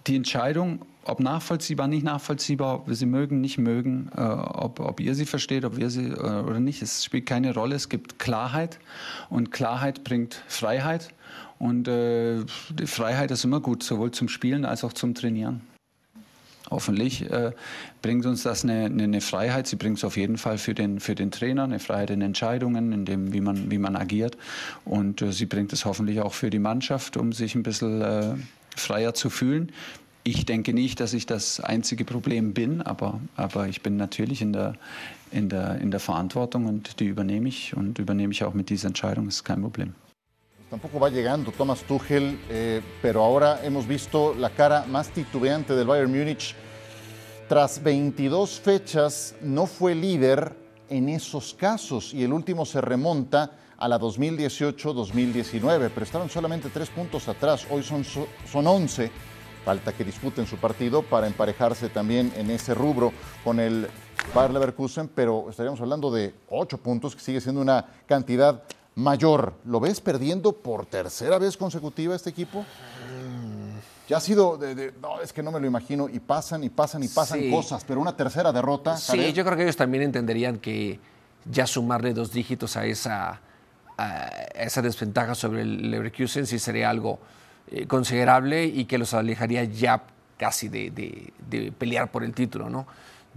die 0.08 0.16
Entscheidung, 0.16 0.82
ob 1.06 1.20
nachvollziehbar, 1.20 1.88
nicht 1.88 2.04
nachvollziehbar, 2.04 2.76
ob 2.76 2.88
wir 2.88 2.96
sie 2.96 3.06
mögen, 3.06 3.42
nicht 3.42 3.58
mögen, 3.58 4.10
äh, 4.16 4.22
ob, 4.22 4.80
ob 4.80 5.00
ihr 5.00 5.16
sie 5.16 5.26
versteht, 5.26 5.66
ob 5.66 5.78
wir 5.78 5.90
sie 5.90 6.08
äh, 6.08 6.42
oder 6.42 6.60
nicht, 6.60 6.82
es 6.82 7.04
spielt 7.04 7.26
keine 7.26 7.54
Rolle. 7.54 7.76
Es 7.76 7.90
gibt 7.90 8.20
Klarheit 8.20 8.80
und 9.30 9.52
Klarheit 9.52 10.04
bringt 10.04 10.44
Freiheit. 10.48 11.14
Und 11.60 11.88
äh, 11.88 12.44
die 12.70 12.88
Freiheit 12.88 13.32
ist 13.32 13.46
immer 13.46 13.62
gut, 13.62 13.84
sowohl 13.84 14.12
zum 14.12 14.28
Spielen 14.28 14.66
als 14.66 14.84
auch 14.84 14.94
zum 14.94 15.14
Trainieren. 15.14 15.62
Hoffentlich 16.74 17.30
äh, 17.30 17.52
bringt 18.02 18.26
uns 18.26 18.42
das 18.42 18.64
eine, 18.64 18.86
eine, 18.86 19.22
Freiheit. 19.22 19.68
Sie 19.68 19.76
bringt 19.76 20.00
es 20.00 20.04
auf 20.04 20.18
jeden 20.18 20.40
Fall 20.40 20.58
für 20.58 20.74
den, 20.74 21.00
für 21.00 21.14
den 21.14 21.30
Trainer, 21.30 21.66
eine 21.66 21.78
Freiheit 21.78 22.10
in 22.10 22.22
Entscheidungen, 22.22 22.92
in 22.92 23.06
dem, 23.06 23.32
wie 23.32 23.42
man, 23.42 23.70
wie 23.70 23.78
man 23.78 23.96
agiert. 23.96 24.38
Und 24.84 25.22
äh, 25.22 25.32
sie 25.32 25.46
bringt 25.46 25.72
es 25.72 25.86
hoffentlich 25.86 26.20
auch 26.22 26.34
für 26.34 26.50
die 26.50 26.58
Mannschaft, 26.58 27.16
um 27.16 27.32
sich 27.32 27.54
ein 27.54 27.62
bisschen 27.62 28.02
äh, 28.02 28.34
freier 28.76 29.14
zu 29.14 29.30
fühlen. 29.30 29.72
Ich 30.24 30.48
denke 30.48 30.74
nicht, 30.74 31.00
dass 31.00 31.14
ich 31.14 31.28
das 31.28 31.60
einzige 31.60 32.06
Problem 32.06 32.56
bin, 32.56 32.82
aber, 32.82 33.20
aber 33.36 33.68
ich 33.68 33.84
bin 33.84 33.96
natürlich 33.96 34.42
in 34.42 34.52
der, 34.52 34.74
in, 35.30 35.50
der, 35.50 35.80
in 35.80 35.92
der 35.92 36.00
Verantwortung 36.00 36.66
und 36.66 37.00
die 37.02 37.06
übernehme 37.06 37.50
ich 37.50 37.78
und 37.78 38.00
übernehme 38.00 38.34
ich 38.34 38.44
auch 38.44 38.56
mit 38.56 38.72
dieser 38.72 38.88
Entscheidung, 38.88 39.26
das 39.26 39.36
ist 39.36 39.44
kein 39.44 39.62
Problem. 39.62 39.94
Tampoco 40.74 40.98
va 40.98 41.08
llegando 41.08 41.52
Thomas 41.52 41.84
Tuchel, 41.84 42.36
eh, 42.50 42.82
pero 43.00 43.24
ahora 43.24 43.60
hemos 43.64 43.88
visto 43.88 44.34
la 44.34 44.50
cara 44.50 44.88
más 44.88 45.10
titubeante 45.10 45.76
del 45.76 45.86
Bayern 45.86 46.12
Múnich. 46.12 46.56
Tras 47.54 47.84
22 47.84 48.60
fechas 48.62 49.36
no 49.42 49.68
fue 49.68 49.94
líder 49.94 50.58
en 50.90 51.08
esos 51.08 51.54
casos 51.54 52.12
y 52.12 52.24
el 52.24 52.34
último 52.34 52.66
se 52.66 52.82
remonta 52.82 53.52
a 53.78 53.88
la 53.88 54.00
2018-2019, 54.00 55.92
pero 55.94 56.04
estaban 56.04 56.32
solamente 56.32 56.70
tres 56.70 56.90
puntos 56.90 57.28
atrás, 57.28 57.68
hoy 57.70 57.84
son, 57.84 58.04
son 58.04 58.66
11 58.66 59.12
Falta 59.64 59.94
que 59.94 60.04
disputen 60.04 60.48
su 60.48 60.58
partido 60.58 61.04
para 61.04 61.28
emparejarse 61.28 61.90
también 61.90 62.34
en 62.36 62.50
ese 62.50 62.74
rubro 62.74 63.14
con 63.44 63.60
el 63.60 63.88
Bayer 64.34 64.50
Leverkusen, 64.50 65.08
pero 65.08 65.48
estaríamos 65.48 65.80
hablando 65.80 66.10
de 66.10 66.34
ocho 66.50 66.80
puntos, 66.80 67.16
que 67.16 67.22
sigue 67.22 67.40
siendo 67.40 67.62
una 67.62 67.86
cantidad 68.08 68.64
mayor. 68.96 69.54
¿Lo 69.64 69.80
ves 69.80 70.02
perdiendo 70.02 70.54
por 70.54 70.88
tercera 70.88 71.38
vez 71.38 71.56
consecutiva 71.56 72.16
este 72.16 72.32
equipo? 72.32 72.66
Ya 74.08 74.18
ha 74.18 74.20
sido, 74.20 74.58
de, 74.58 74.94
no, 75.02 75.22
es 75.22 75.32
que 75.32 75.42
no 75.42 75.52
me 75.52 75.60
lo 75.60 75.68
imagino, 75.68 76.10
y 76.10 76.20
pasan 76.20 76.64
y 76.64 76.70
pasan 76.70 77.04
y 77.04 77.08
pasan 77.08 77.50
cosas, 77.50 77.86
pero 77.86 78.02
una 78.02 78.16
tercera 78.18 78.52
derrota. 78.52 78.98
Sí, 78.98 79.32
yo 79.32 79.46
creo 79.46 79.56
que 79.56 79.64
ellos 79.64 79.78
también 79.78 80.04
entenderían 80.04 80.58
que 80.58 81.00
ya 81.50 81.66
sumarle 81.66 82.14
dos 82.14 82.32
dígitos 82.32 82.76
a 82.76 82.86
esa, 82.86 83.40
a 83.98 84.28
esa 84.56 84.82
desventaja 84.82 85.36
sobre 85.36 85.62
el 85.62 85.90
Leverkusen 85.90 86.46
sí 86.46 86.60
sería 86.60 86.90
algo 86.90 87.20
eh, 87.68 87.88
considerable 87.88 88.66
y 88.66 88.86
que 88.86 88.98
los 88.98 89.14
alejaría 89.14 89.64
ya 89.64 90.04
casi 90.38 90.68
de, 90.68 91.72
pelear 91.78 92.12
por 92.12 92.24
el 92.24 92.34
título, 92.34 92.70
¿no? 92.70 92.86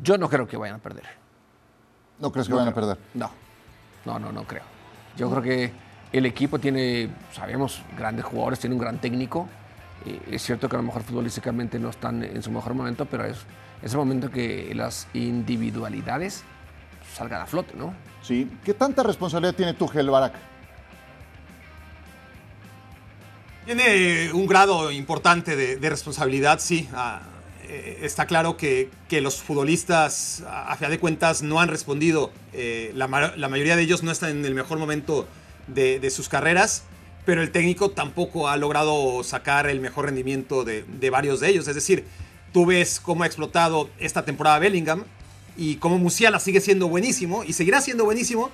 Yo 0.02 0.18
no 0.18 0.28
creo 0.28 0.46
que 0.46 0.56
vayan 0.56 0.76
a 0.76 0.78
perder. 0.78 1.04
¿No 2.18 2.32
crees 2.32 2.48
que 2.48 2.54
vayan 2.54 2.68
a 2.68 2.74
perder? 2.74 2.98
No, 3.14 3.30
no, 4.04 4.18
no, 4.18 4.32
no 4.32 4.44
creo. 4.44 4.64
Yo 5.16 5.30
creo 5.30 5.42
que 5.42 5.72
el 6.12 6.26
equipo 6.26 6.58
tiene, 6.58 7.10
sabemos, 7.32 7.82
grandes 7.96 8.24
jugadores, 8.24 8.58
tiene 8.58 8.74
un 8.74 8.80
gran 8.80 8.98
técnico. 9.00 9.48
Eh, 10.06 10.20
es 10.30 10.42
cierto 10.42 10.68
que 10.68 10.76
a 10.76 10.78
lo 10.78 10.84
mejor 10.84 11.02
futbolísticamente 11.02 11.78
no 11.78 11.90
están 11.90 12.22
en 12.22 12.42
su 12.42 12.50
mejor 12.50 12.74
momento, 12.74 13.06
pero 13.06 13.24
es, 13.24 13.38
es 13.82 13.92
el 13.92 13.98
momento 13.98 14.30
que 14.30 14.72
las 14.74 15.08
individualidades 15.14 16.44
salgan 17.14 17.42
a 17.42 17.46
flote, 17.46 17.74
¿no? 17.76 17.94
Sí. 18.22 18.50
¿Qué 18.64 18.74
tanta 18.74 19.02
responsabilidad 19.02 19.54
tiene 19.54 19.74
Tuchel, 19.74 20.10
Barak? 20.10 20.34
Tiene 23.66 24.32
un 24.32 24.46
grado 24.46 24.92
importante 24.92 25.56
de, 25.56 25.90
responsabilidad, 25.90 26.60
sí. 26.60 26.88
Ah, 26.94 27.20
eh, 27.68 27.98
está 28.02 28.26
claro 28.26 28.56
que, 28.56 28.90
los 29.10 29.42
futbolistas, 29.42 30.44
a, 30.48 30.76
fin 30.76 30.88
de 30.88 31.00
cuentas, 31.00 31.42
no 31.42 31.58
han 31.58 31.68
respondido. 31.68 32.30
Eh, 32.52 32.92
la, 32.94 33.08
mayoría 33.08 33.74
de 33.74 33.82
ellos 33.82 34.04
no 34.04 34.12
están 34.12 34.30
en 34.30 34.44
el 34.44 34.54
mejor 34.54 34.78
momento 34.78 35.26
de, 35.66 36.10
sus 36.10 36.28
carreras, 36.28 36.84
pero 37.26 37.42
el 37.42 37.50
técnico 37.50 37.90
tampoco 37.90 38.48
ha 38.48 38.56
logrado 38.56 39.22
sacar 39.24 39.68
el 39.68 39.80
mejor 39.80 40.06
rendimiento 40.06 40.64
de, 40.64 41.10
varios 41.10 41.40
de 41.40 41.50
ellos. 41.50 41.68
Es 41.68 41.74
decir, 41.74 42.04
tú 42.52 42.64
ves 42.64 43.00
cómo 43.00 43.24
ha 43.24 43.26
explotado 43.26 43.90
esta 43.98 44.24
temporada 44.24 44.60
Bellingham 44.60 45.02
y 45.56 45.74
cómo 45.76 45.98
Musiala 45.98 46.38
sigue 46.38 46.60
siendo 46.60 46.88
buenísimo 46.88 47.42
y 47.42 47.52
seguirá 47.52 47.80
siendo 47.80 48.04
buenísimo, 48.04 48.50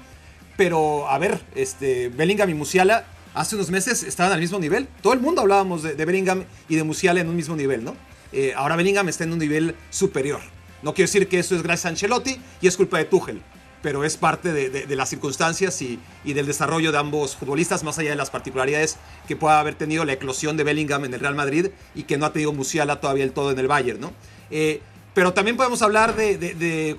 pero 0.57 1.09
a 1.09 1.19
ver, 1.19 1.39
este, 1.55 2.09
Bellingham 2.09 2.49
y 2.49 2.55
Musiala 2.55 3.05
hace 3.35 3.57
unos 3.57 3.71
meses 3.71 4.03
estaban 4.03 4.33
al 4.33 4.41
mismo 4.41 4.59
nivel. 4.59 4.89
Todo 5.03 5.13
el 5.13 5.21
mundo 5.21 5.43
hablábamos 5.43 5.83
de, 5.83 6.05
Bellingham 6.05 6.45
y 6.69 6.77
de 6.77 6.83
Musiala 6.83 7.21
en 7.21 7.29
un 7.29 7.37
mismo 7.37 7.55
nivel, 7.55 7.85
¿no? 7.85 7.95
Eh, 8.33 8.55
ahora 8.57 8.77
Bellingham 8.77 9.07
está 9.11 9.25
en 9.25 9.35
un 9.35 9.39
nivel 9.39 9.77
superior. 9.91 10.41
No 10.83 10.95
quiero 10.95 11.09
decir 11.09 11.29
que 11.29 11.39
eso 11.39 11.55
es 11.55 11.63
gracias 11.63 11.87
a 11.87 11.89
Ancelotti 11.91 12.41
y 12.63 12.67
es 12.67 12.77
culpa 12.79 12.97
de 12.97 13.05
Tuchel. 13.05 13.43
Pero 13.83 14.05
es 14.05 14.17
parte 14.17 14.53
de, 14.53 14.97
las 14.97 15.11
circunstancias 15.11 15.83
y, 15.83 15.99
del 16.25 16.47
desarrollo 16.47 16.93
de 16.93 16.99
ambos 16.99 17.37
futbolistas, 17.37 17.83
más 17.83 17.99
allá 17.99 18.11
de 18.11 18.17
las 18.17 18.31
particularidades 18.31 18.97
que 19.27 19.37
pueda 19.37 19.61
haber 19.61 19.75
tenido 19.75 20.05
la 20.05 20.13
eclosión 20.13 20.57
de 20.57 20.65
Bellingham 20.65 21.05
en 21.05 21.15
el 21.15 21.21
Real 21.21 21.35
Madrid 21.35 21.69
y 21.95 22.05
que 22.05 22.17
no 22.17 22.27
ha 22.27 22.33
tenido 22.33 22.53
Musiala 22.53 23.01
todavía 23.01 23.25
el 23.25 23.33
todo 23.33 23.51
en 23.51 23.59
el 23.59 23.69
Bayern, 23.69 24.01
¿no? 24.01 24.13
Eh, 24.51 24.81
pero 25.15 25.35
también 25.35 25.57
podemos 25.59 25.83
hablar 25.83 26.17
de, 26.17 26.39
de, 26.39 26.97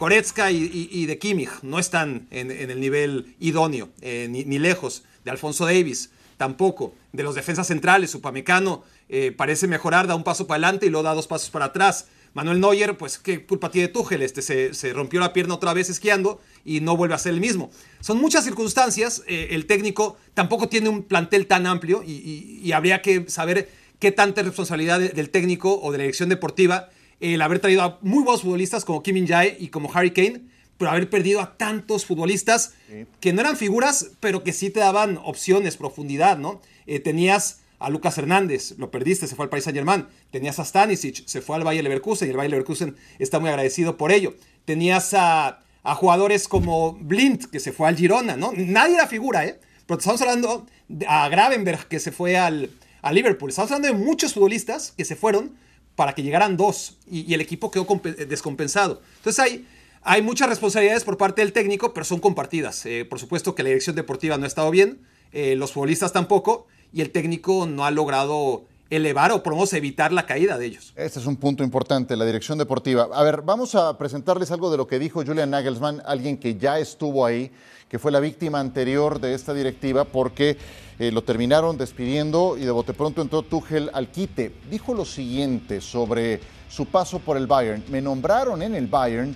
y, 0.51 1.05
de 1.07 1.17
Kimmich, 1.17 1.49
no 1.63 1.79
están 1.79 2.27
en, 2.29 2.51
el 2.51 2.79
nivel 2.79 3.35
idóneo, 3.39 3.89
eh, 4.01 4.27
ni, 4.29 4.59
lejos, 4.59 5.03
de 5.25 5.31
Alfonso 5.31 5.65
Davis, 5.65 6.11
tampoco, 6.37 6.93
de 7.11 7.23
los 7.23 7.33
defensas 7.33 7.67
centrales, 7.67 8.13
Upamecano 8.13 8.83
eh, 9.09 9.31
parece 9.31 9.67
mejorar, 9.67 10.05
da 10.05 10.13
un 10.13 10.23
paso 10.23 10.45
para 10.45 10.57
adelante 10.57 10.85
y 10.85 10.89
luego 10.89 11.03
da 11.03 11.15
dos 11.15 11.27
pasos 11.27 11.49
para 11.49 11.65
atrás. 11.65 12.07
Manuel 12.33 12.59
Neuer, 12.59 12.97
pues 12.97 13.19
qué 13.19 13.45
culpa 13.45 13.69
tiene 13.69 13.87
Tuchel, 13.87 14.23
este 14.23 14.41
se, 14.41 14.93
rompió 14.93 15.19
la 15.19 15.33
pierna 15.33 15.53
otra 15.53 15.73
vez 15.73 15.89
esquiando 15.89 16.41
y 16.65 16.81
no 16.81 16.95
vuelve 16.95 17.15
a 17.15 17.17
ser 17.17 17.33
el 17.33 17.39
mismo. 17.39 17.71
Son 17.99 18.19
muchas 18.19 18.43
circunstancias, 18.43 19.23
eh, 19.27 19.49
el 19.51 19.65
técnico 19.65 20.17
tampoco 20.33 20.69
tiene 20.69 20.89
un 20.89 21.03
plantel 21.03 21.47
tan 21.47 21.67
amplio 21.67 22.03
y, 22.05 22.71
habría 22.71 23.01
que 23.01 23.29
saber 23.29 23.69
qué 23.99 24.11
tanta 24.11 24.41
responsabilidad 24.41 24.99
del 24.99 25.29
técnico 25.29 25.79
o 25.81 25.91
de 25.91 25.99
la 25.99 26.03
dirección 26.03 26.29
deportiva 26.29 26.89
el 27.19 27.41
haber 27.41 27.59
traído 27.59 27.81
a 27.83 27.99
muy 28.01 28.23
buenos 28.23 28.41
futbolistas 28.41 28.83
como 28.83 29.03
Kim 29.03 29.15
Min-jae 29.15 29.55
y 29.59 29.69
como 29.69 29.91
Harry 29.93 30.11
Kane, 30.11 30.41
pero 30.77 30.91
haber 30.91 31.09
perdido 31.09 31.39
a 31.39 31.55
tantos 31.55 32.05
futbolistas 32.05 32.73
que 33.19 33.31
no 33.31 33.41
eran 33.41 33.55
figuras, 33.55 34.11
pero 34.19 34.43
que 34.43 34.51
sí 34.51 34.69
te 34.69 34.79
daban 34.79 35.19
opciones, 35.23 35.77
profundidad, 35.77 36.37
¿no? 36.37 36.61
Eh, 36.85 36.99
tenías 36.99 37.61
a 37.79 37.89
Lucas 37.89 38.17
Hernández, 38.17 38.75
lo 38.77 38.91
perdiste, 38.91 39.27
se 39.27 39.35
fue 39.35 39.43
al 39.43 39.49
Paris 39.49 39.65
Saint 39.65 39.77
Germain. 39.77 40.05
Tenías 40.31 40.59
a 40.59 40.65
Stanisic, 40.65 41.25
se 41.27 41.41
fue 41.41 41.55
al 41.57 41.63
Bayer 41.63 41.83
Leverkusen 41.83 42.27
y 42.27 42.31
el 42.31 42.37
Bayer 42.37 42.51
Leverkusen 42.51 42.95
está 43.19 43.39
muy 43.39 43.49
agradecido 43.49 43.97
por 43.97 44.11
ello. 44.11 44.35
Tenías 44.65 45.13
a, 45.13 45.59
jugadores 45.83 46.47
como 46.47 46.93
Blind, 46.93 47.49
que 47.49 47.59
se 47.59 47.71
fue 47.71 47.87
al 47.87 47.97
Girona, 47.97 48.37
¿no? 48.37 48.51
Nadie 48.55 48.95
era 48.95 49.07
figura, 49.07 49.45
¿eh? 49.45 49.59
Pero 49.85 49.99
estamos 49.99 50.21
hablando 50.21 50.65
a 51.07 51.27
Gravenberg, 51.29 51.87
que 51.87 51.99
se 51.99 52.11
fue 52.11 52.37
al, 52.37 52.69
a 53.01 53.11
Liverpool. 53.11 53.49
Estamos 53.49 53.71
hablando 53.71 53.97
de 53.97 54.05
muchos 54.05 54.33
futbolistas 54.33 54.93
que 54.95 55.05
se 55.05 55.15
fueron 55.15 55.55
para 55.95 56.15
que 56.15 56.23
llegaran 56.23 56.57
dos 56.57 56.97
y, 57.05 57.33
el 57.33 57.41
equipo 57.41 57.69
quedó 57.69 57.85
descompensado. 58.27 59.01
Entonces 59.17 59.39
hay, 59.39 59.67
hay 60.01 60.21
muchas 60.21 60.49
responsabilidades 60.49 61.03
por 61.03 61.17
parte 61.17 61.41
del 61.41 61.53
técnico, 61.53 61.93
pero 61.93 62.05
son 62.05 62.19
compartidas. 62.19 62.85
Eh, 62.85 63.05
por 63.05 63.19
supuesto 63.19 63.53
que 63.53 63.63
la 63.63 63.69
dirección 63.69 63.95
deportiva 63.95 64.37
no 64.37 64.45
ha 64.45 64.47
estado 64.47 64.71
bien, 64.71 65.01
eh, 65.31 65.55
los 65.55 65.73
futbolistas 65.73 66.13
tampoco, 66.13 66.67
y 66.91 67.01
el 67.01 67.11
técnico 67.11 67.65
no 67.65 67.85
ha 67.85 67.91
logrado 67.91 68.65
elevar 68.95 69.31
o 69.31 69.41
por 69.41 69.53
evitar 69.73 70.11
la 70.11 70.25
caída 70.25 70.57
de 70.57 70.65
ellos. 70.65 70.93
Este 70.95 71.19
es 71.19 71.25
un 71.25 71.37
punto 71.37 71.63
importante, 71.63 72.15
la 72.15 72.25
dirección 72.25 72.57
deportiva. 72.57 73.09
A 73.13 73.23
ver, 73.23 73.41
vamos 73.41 73.75
a 73.75 73.97
presentarles 73.97 74.51
algo 74.51 74.69
de 74.71 74.77
lo 74.77 74.87
que 74.87 74.99
dijo 74.99 75.23
Julian 75.25 75.49
Nagelsmann, 75.49 76.01
alguien 76.05 76.37
que 76.37 76.55
ya 76.57 76.79
estuvo 76.79 77.25
ahí, 77.25 77.51
que 77.89 77.99
fue 77.99 78.11
la 78.11 78.19
víctima 78.19 78.59
anterior 78.59 79.19
de 79.19 79.33
esta 79.33 79.53
directiva, 79.53 80.05
porque 80.05 80.57
eh, 80.99 81.11
lo 81.11 81.23
terminaron 81.23 81.77
despidiendo 81.77 82.57
y 82.57 82.61
de 82.61 82.71
bote 82.71 82.93
pronto 82.93 83.21
entró 83.21 83.41
Tuchel 83.41 83.89
al 83.93 84.09
quite. 84.09 84.53
Dijo 84.69 84.93
lo 84.93 85.05
siguiente 85.05 85.81
sobre 85.81 86.39
su 86.69 86.85
paso 86.85 87.19
por 87.19 87.37
el 87.37 87.47
Bayern. 87.47 87.83
Me 87.89 88.01
nombraron 88.01 88.61
en 88.61 88.75
el 88.75 88.87
Bayern 88.87 89.35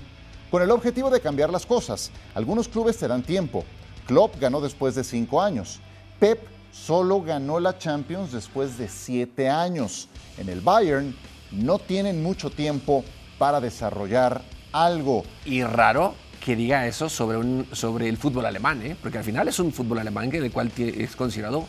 con 0.49 0.61
el 0.61 0.71
objetivo 0.71 1.09
de 1.09 1.21
cambiar 1.21 1.51
las 1.51 1.65
cosas. 1.65 2.11
Algunos 2.33 2.67
clubes 2.67 2.97
te 2.97 3.07
dan 3.07 3.23
tiempo. 3.23 3.63
Klopp 4.07 4.39
ganó 4.39 4.61
después 4.61 4.95
de 4.95 5.03
cinco 5.03 5.41
años. 5.41 5.79
Pep 6.19 6.56
solo 6.85 7.21
ganó 7.21 7.59
la 7.59 7.77
Champions 7.77 8.31
después 8.31 8.77
de 8.77 8.87
siete 8.87 9.49
años. 9.49 10.07
En 10.37 10.49
el 10.49 10.61
Bayern 10.61 11.15
no 11.51 11.79
tienen 11.79 12.21
mucho 12.21 12.49
tiempo 12.49 13.03
para 13.37 13.59
desarrollar 13.59 14.41
algo. 14.71 15.23
Y 15.45 15.63
raro 15.63 16.13
que 16.43 16.55
diga 16.55 16.87
eso 16.87 17.09
sobre, 17.09 17.37
un, 17.37 17.67
sobre 17.73 18.07
el 18.07 18.17
fútbol 18.17 18.45
alemán, 18.45 18.81
¿eh? 18.83 18.95
porque 19.01 19.17
al 19.17 19.23
final 19.23 19.47
es 19.47 19.59
un 19.59 19.73
fútbol 19.73 19.99
alemán 19.99 20.31
que, 20.31 20.37
el 20.37 20.51
cual 20.51 20.71
es 20.77 21.15
considerado 21.15 21.65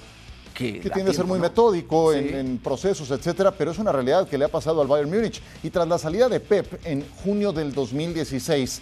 que, 0.54 0.80
que 0.80 0.90
tiende 0.90 1.10
a 1.10 1.14
ser 1.14 1.24
muy 1.24 1.38
metódico 1.38 2.12
en, 2.12 2.34
en, 2.34 2.58
procesos, 2.58 3.10
etcétera, 3.10 3.50
pero 3.50 3.70
es 3.70 3.78
una 3.78 3.92
realidad 3.92 4.28
que 4.28 4.38
le 4.38 4.44
ha 4.44 4.48
pasado 4.48 4.80
al 4.80 4.86
Bayern 4.86 5.10
Múnich. 5.10 5.40
Y 5.62 5.70
tras 5.70 5.88
la 5.88 5.98
salida 5.98 6.28
de 6.28 6.38
Pep 6.38 6.80
en 6.84 7.04
junio 7.24 7.52
del 7.52 7.72
2016, 7.72 8.80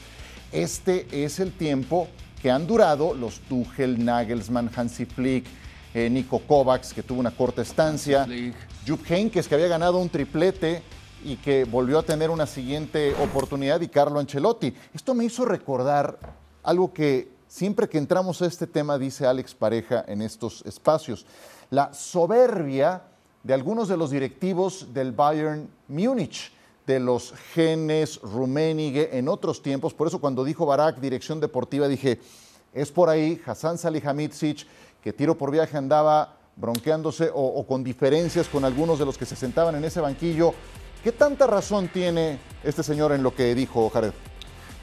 este 0.53 1.07
es 1.13 1.41
el 1.41 1.53
tiempo 1.53 2.09
que 2.43 2.51
han 2.51 2.67
durado 2.67 3.15
los 3.15 3.41
Tuchel, 3.41 4.05
Nagelsmann, 4.05 4.71
Hansi 4.75 5.07
Flick, 5.07 5.47
eh, 5.97 6.11
Nico 6.11 6.41
Kovacs, 6.41 6.93
que 6.93 7.03
tuvo 7.03 7.21
una 7.21 7.31
corta 7.31 7.63
estancia, 7.63 8.29
Jupp 8.87 9.11
Heynckes, 9.11 9.49
que 9.49 9.55
había 9.55 9.67
ganado 9.67 9.97
un 9.97 10.11
triplete 10.11 10.83
y 11.25 11.37
que 11.37 11.65
volvió 11.65 11.99
a 11.99 12.03
tener 12.03 12.29
una 12.29 12.47
siguiente 12.47 13.15
oportunidad, 13.15 13.81
y 13.81 13.89
Carlo 13.89 14.19
Ancelotti. 14.19 14.75
Esto 14.93 15.15
me 15.15 15.25
hizo 15.25 15.47
recordar 15.47 16.19
algo 16.63 16.93
que 16.93 17.31
siempre 17.49 17.89
que 17.89 17.97
entramos 17.97 18.43
a 18.43 18.47
este 18.47 18.67
tema 18.67 18.99
dice 18.99 19.27
Alex 19.27 19.55
Pareja 19.55 20.05
en 20.07 20.21
estos 20.21 20.63
espacios, 20.67 21.25
la 21.71 21.95
soberbia 21.95 23.05
de 23.43 23.55
algunos 23.55 23.89
de 23.89 23.97
los 23.97 24.11
directivos 24.11 24.93
del 24.93 25.13
Bayern 25.13 25.67
Múnich 25.89 26.53
de 26.87 27.01
los 27.01 27.33
genes 27.55 28.21
Rummenigge 28.21 29.17
en 29.17 29.29
otros 29.29 29.63
tiempos. 29.63 29.95
Por 29.95 30.09
eso 30.09 30.21
cuando 30.21 30.45
dijo 30.45 30.67
Barak 30.67 30.99
dirección 30.99 31.41
deportiva 31.41 31.89
dije, 31.89 32.21
es 32.77 32.93
por 32.93 33.09
ahí, 33.09 33.41
Hassan 33.47 33.79
Salihamidzic, 33.79 34.67
que 35.07 35.13
tiro 35.13 35.39
por 35.39 35.53
viaje 35.53 35.77
andaba 35.77 36.35
bronqueándose 36.57 37.31
o, 37.33 37.65
con 37.65 37.85
diferencias 37.85 38.49
con 38.49 38.65
algunos 38.65 38.99
de 38.99 39.05
los 39.05 39.17
que 39.17 39.25
se 39.25 39.37
sentaban 39.37 39.77
en 39.77 39.85
ese 39.85 40.01
banquillo. 40.01 40.53
¿Qué 41.05 41.13
tanta 41.13 41.47
razón 41.47 41.87
tiene 41.87 42.41
este 42.65 42.83
señor 42.83 43.13
en 43.13 43.23
lo 43.23 43.33
que 43.33 43.55
dijo 43.55 43.89
Jared? 43.89 44.11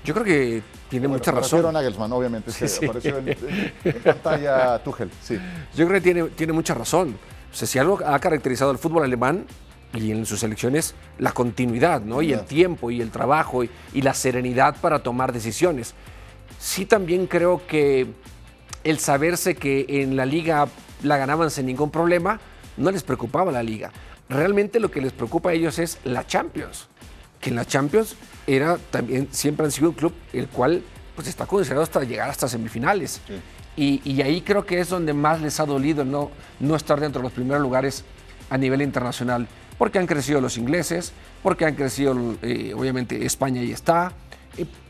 Yo 0.05 0.13
creo 0.13 0.25
que 0.25 0.63
tiene 0.88 1.09
mucha 1.09 1.31
razón. 1.31 1.65
a 1.65 1.73
Nagelsmann, 1.73 2.13
obviamente, 2.13 2.53
sí, 2.53 2.86
apareció 2.86 3.17
en, 3.17 3.36
pantalla 4.01 4.81
Tuchel, 4.81 5.12
sí. 5.21 5.38
Yo 5.75 5.86
creo 5.88 5.99
que 5.99 6.01
tiene, 6.01 6.23
tiene 6.29 6.53
mucha 6.53 6.73
razón. 6.73 7.17
O 7.51 7.53
sea, 7.53 7.67
si 7.67 7.77
algo 7.77 7.99
ha 8.05 8.17
caracterizado 8.19 8.71
al 8.71 8.77
fútbol 8.77 9.03
alemán 9.03 9.45
y 9.93 10.12
en 10.12 10.25
sus 10.25 10.41
elecciones 10.43 10.95
la 11.17 11.33
continuidad, 11.33 11.99
¿no? 11.99 12.21
Y 12.21 12.31
el 12.31 12.45
tiempo 12.45 12.91
y 12.91 13.01
el 13.01 13.12
trabajo 13.12 13.65
y, 13.65 13.69
la 14.01 14.13
serenidad 14.13 14.77
para 14.79 14.99
tomar 15.03 15.33
decisiones. 15.33 15.95
Sí 16.59 16.86
también 16.86 17.27
creo 17.27 17.67
que 17.67 18.07
el 18.84 19.00
saberse 19.00 19.56
que 19.56 19.86
en 19.88 20.15
la 20.15 20.26
liga 20.26 20.67
la 21.02 21.17
ganaban 21.17 21.52
sin 21.52 21.65
ningún 21.65 21.91
problema, 21.91 22.39
no 22.78 22.91
les 22.91 23.04
preocupaba 23.04 23.52
la 23.52 23.63
liga. 23.63 23.91
Realmente 24.30 24.80
lo 24.80 24.89
que 24.89 25.02
les 25.02 25.12
preocupa 25.12 25.50
a 25.50 25.54
ellos 25.54 25.80
es 25.80 26.00
la 26.04 26.26
Champions. 26.26 26.88
Que 27.39 27.50
en 27.50 27.56
la 27.56 27.65
Champions 27.65 28.15
era 28.48 28.78
también, 28.78 29.28
siempre 29.32 29.65
han 29.65 29.72
sido 29.72 29.89
un 29.89 29.96
club 29.96 30.13
el 30.32 30.48
cual 30.48 30.84
pues 31.15 31.28
está 31.28 31.46
considerado 31.46 31.84
hasta 31.84 32.04
llegar 32.04 32.30
hasta 32.30 32.48
semifinales. 32.48 33.22
Y, 33.76 34.02
y, 34.04 34.22
ahí 34.22 34.41
creo 34.41 34.65
que 34.65 34.80
es 34.80 34.89
donde 34.89 35.13
más 35.13 35.41
les 35.41 35.60
ha 35.60 35.65
dolido 35.65 36.06
no, 36.06 36.30
no 36.60 36.76
estar 36.76 37.00
dentro 37.00 37.22
de 37.22 37.24
los 37.24 37.34
primeros 37.34 37.62
lugares 37.62 38.04
a 38.52 38.58
nivel 38.58 38.84
internacional 38.84 39.48
porque 39.78 40.00
han 40.00 40.08
crecido 40.08 40.41
los 40.41 40.58
ingleses, 40.58 41.12
porque 41.41 41.65
han 41.65 41.76
crecido, 41.76 42.15
eh, 42.41 42.74
obviamente, 42.76 43.26
España 43.26 43.62
y 43.62 43.72
está, 43.72 44.13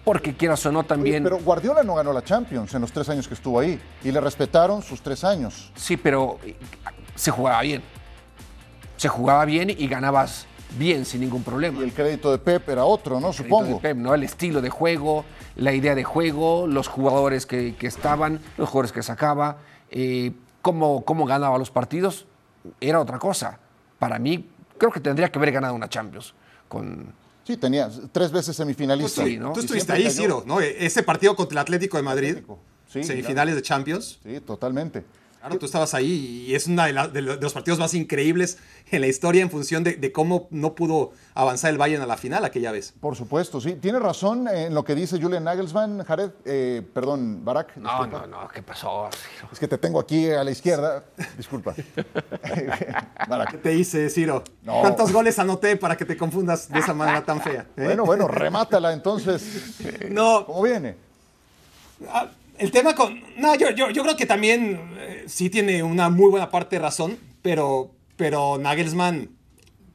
porque 0.04 0.36
quieras 0.36 0.66
o 0.66 0.72
no 0.72 0.84
también... 0.84 1.24
pero 1.24 1.40
Guardiola 1.40 1.84
no 1.84 1.96
ganó 1.96 2.12
la 2.12 2.24
Champions 2.24 2.74
en 2.74 2.82
los 2.82 2.92
tres 2.92 3.08
años 3.10 3.28
que 3.28 3.34
estuvo 3.34 3.60
ahí 3.60 3.80
y 4.04 4.12
le 4.12 4.20
respetaron 4.20 4.82
sus 4.82 5.02
tres 5.02 5.24
años. 5.24 5.72
Sí, 5.76 5.98
pero 5.98 6.40
eh, 6.44 6.56
se 7.16 7.32
jugaba 7.32 7.62
bien. 7.62 7.82
Se 8.98 9.08
jugaba 9.08 9.46
bien 9.46 9.70
y 9.70 9.88
ganabas 9.88 10.46
bien 10.78 11.06
sin 11.06 11.22
ningún 11.22 11.44
problema. 11.44 11.80
Y 11.80 11.84
el 11.84 11.94
crédito 11.94 12.32
de 12.32 12.38
Pep 12.38 12.68
era 12.70 12.84
otro, 12.84 13.20
¿no? 13.20 13.32
Supongo. 13.32 13.80
Pep, 13.80 13.96
¿no? 13.98 14.14
El 14.14 14.24
estilo 14.24 14.62
de 14.62 14.70
juego, 14.70 15.24
la 15.56 15.74
idea 15.74 15.96
de 15.96 16.04
juego, 16.04 16.68
los 16.68 16.88
jugadores 16.88 17.46
que, 17.46 17.76
estaban, 17.82 18.40
los 18.58 18.70
jugadores 18.70 18.92
que 18.92 19.04
sacaba, 19.04 19.58
cómo, 20.62 21.06
cómo 21.06 21.26
ganaba 21.26 21.58
los 21.58 21.72
partidos, 21.72 22.26
era 22.82 23.00
otra 23.00 23.20
cosa. 23.20 23.60
Para 24.00 24.20
mí, 24.20 24.50
creo 24.78 24.92
que 24.92 25.00
tendría 25.00 25.32
que 25.32 25.40
haber 25.40 25.52
ganado 25.52 25.76
una 25.76 25.88
Champions 25.88 26.34
con, 26.68 27.14
Sí, 27.46 27.58
tenía 27.58 27.90
tres 28.12 28.32
veces 28.32 28.56
semifinalista. 28.56 29.22
Pues 29.22 29.34
sí, 29.34 29.38
¿no? 29.38 29.54
Tú 29.54 29.60
estuviste 29.60 29.92
ahí, 29.92 30.10
Ciro, 30.10 30.44
¿no? 30.46 30.62
Ese 30.62 31.04
partido 31.04 31.36
contra 31.36 31.56
el 31.56 31.60
Atlético 31.60 31.98
de 31.98 32.04
Madrid, 32.04 32.38
semifinales 32.88 33.56
de 33.56 33.62
Champions. 33.62 34.20
Sí, 34.24 34.40
totalmente. 34.40 35.04
Claro, 35.44 35.60
tú 35.60 35.66
estabas 35.66 35.94
ahí 35.94 36.46
y 36.48 36.56
es 36.56 36.68
uno 36.68 36.86
de, 36.86 37.22
los 37.22 37.52
partidos 37.52 37.78
más 37.78 37.94
increíbles 37.94 38.60
en 38.90 39.02
la 39.02 39.08
historia 39.08 39.42
en 39.42 39.52
función 39.52 39.84
de, 39.84 40.12
cómo 40.14 40.48
no 40.52 40.74
pudo 40.74 41.12
avanzar 41.34 41.70
el 41.70 41.78
Bayern 41.78 42.02
a 42.02 42.06
la 42.06 42.16
final 42.16 42.46
aquella 42.46 42.72
vez. 42.72 42.94
Por 42.98 43.18
supuesto, 43.18 43.60
sí. 43.60 43.74
Tiene 43.74 44.00
razón 44.00 44.48
en 44.48 44.74
lo 44.74 44.86
que 44.86 44.96
dice 44.96 45.22
Julian 45.22 45.44
Nagelsmann, 45.44 46.06
Jared. 46.06 46.32
Eh, 46.46 46.82
perdón, 46.94 47.44
Barak. 47.44 47.76
No, 47.76 48.08
no, 48.08 48.26
no, 48.26 48.48
¿qué 48.48 48.64
pasó? 48.64 49.10
Es 49.52 49.60
que 49.60 49.68
te 49.68 49.78
tengo 49.78 50.00
aquí 50.00 50.32
a 50.32 50.46
la 50.46 50.52
izquierda. 50.52 51.04
Disculpa. 51.36 51.74
¿Qué 53.52 53.58
te 53.62 53.76
hice, 53.76 54.10
Ciro? 54.10 54.46
¿Cuántos 54.64 55.12
goles 55.12 55.38
anoté 55.40 55.76
para 55.76 55.98
que 55.98 56.06
te 56.06 56.16
confundas 56.16 56.70
de 56.70 56.80
esa 56.80 56.94
manera 56.94 57.26
tan 57.26 57.42
fea? 57.42 57.68
Eh? 57.76 57.84
Bueno, 57.84 58.06
bueno, 58.06 58.30
remátala 58.30 58.94
entonces. 58.94 59.76
No. 60.10 60.46
¿Cómo 60.46 60.62
viene? 60.62 60.96
Ah, 62.08 62.30
el 62.64 62.72
tema 62.72 62.96
con. 62.96 63.22
No, 63.36 63.56
yo, 63.56 63.72
yo, 63.72 63.90
yo 63.90 64.04
creo 64.04 64.16
que 64.16 64.26
también 64.26 64.80
eh, 64.98 65.26
sí 65.28 65.50
tiene 65.50 65.84
una 65.84 66.10
muy 66.10 66.30
buena 66.30 66.50
parte 66.50 66.78
de 66.78 66.82
razón, 66.82 67.18
pero, 67.42 67.92
pero 68.16 68.58
Nagelsmann 68.58 69.30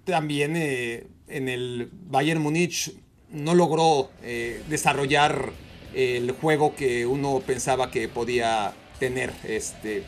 también 0.04 0.54
eh, 0.54 1.06
en 1.28 1.48
el 1.48 1.88
Bayern 1.90 2.42
Múnich 2.42 2.92
no 3.30 3.54
logró 3.54 4.10
eh, 4.22 4.62
desarrollar 4.68 5.50
el 5.94 6.30
juego 6.32 6.76
que 6.76 7.06
uno 7.06 7.40
pensaba 7.46 7.90
que 7.90 8.06
podía 8.06 8.74
tener. 8.98 9.32
Este, 9.44 10.04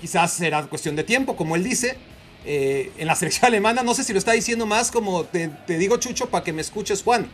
quizás 0.00 0.32
será 0.32 0.62
cuestión 0.66 0.94
de 0.94 1.02
tiempo, 1.02 1.34
como 1.34 1.56
él 1.56 1.64
dice. 1.64 1.96
En 2.44 3.06
la 3.06 3.14
selección 3.16 3.46
alemana, 3.46 3.82
no 3.82 3.94
sé 3.94 4.04
si 4.04 4.12
lo 4.12 4.18
está 4.20 4.32
diciendo 4.32 4.66
más 4.66 4.90
como 4.90 5.24
te, 5.24 5.50
digo 5.66 5.96
Chucho 5.98 6.28
para 6.28 6.42
que 6.42 6.52
me 6.52 6.60
escuches 6.60 7.02
Juan, 7.02 7.28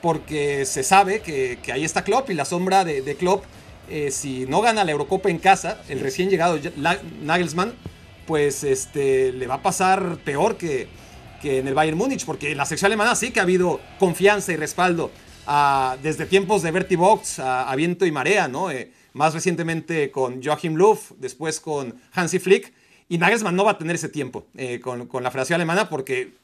porque 0.00 0.64
se 0.64 0.82
sabe 0.82 1.20
que, 1.20 1.58
ahí 1.72 1.84
está 1.84 2.04
Klopp 2.04 2.30
y 2.30 2.34
la 2.34 2.46
sombra 2.46 2.82
de 2.84 3.16
Klopp, 3.16 3.44
eh, 3.88 4.10
si 4.10 4.46
no 4.46 4.60
gana 4.60 4.84
la 4.84 4.92
Eurocopa 4.92 5.30
en 5.30 5.38
casa, 5.38 5.82
el 5.88 6.00
recién 6.00 6.30
llegado 6.30 6.58
Nagelsmann, 7.22 7.74
pues 8.26 8.64
este, 8.64 9.32
le 9.32 9.46
va 9.46 9.54
a 9.54 9.62
pasar 9.62 10.18
peor 10.24 10.56
que, 10.56 10.88
que 11.40 11.58
en 11.58 11.68
el 11.68 11.74
Bayern 11.74 11.96
Múnich, 11.96 12.24
porque 12.24 12.50
en 12.50 12.58
la 12.58 12.64
selección 12.64 12.88
alemana 12.88 13.14
sí 13.14 13.30
que 13.30 13.40
ha 13.40 13.44
habido 13.44 13.80
confianza 13.98 14.52
y 14.52 14.56
respaldo 14.56 15.10
desde 16.02 16.26
tiempos 16.26 16.62
de 16.62 16.72
Bertie 16.72 16.96
Box 16.96 17.38
a, 17.38 17.74
viento 17.76 18.04
y 18.04 18.10
marea, 18.10 18.48
¿no? 18.48 18.70
Eh, 18.70 18.90
más 19.12 19.32
recientemente 19.32 20.10
con 20.10 20.42
Joachim 20.42 20.74
Löw, 20.74 20.98
después 21.18 21.60
con 21.60 21.94
Hansi 22.12 22.38
Flick. 22.38 22.72
Y 23.08 23.18
Nagelsmann 23.18 23.54
no 23.54 23.64
va 23.64 23.72
a 23.72 23.78
tener 23.78 23.94
ese 23.94 24.08
tiempo 24.08 24.46
eh, 24.56 24.80
con, 24.80 25.08
la 25.22 25.30
Federación 25.30 25.56
Alemana 25.56 25.88
porque, 25.88 26.34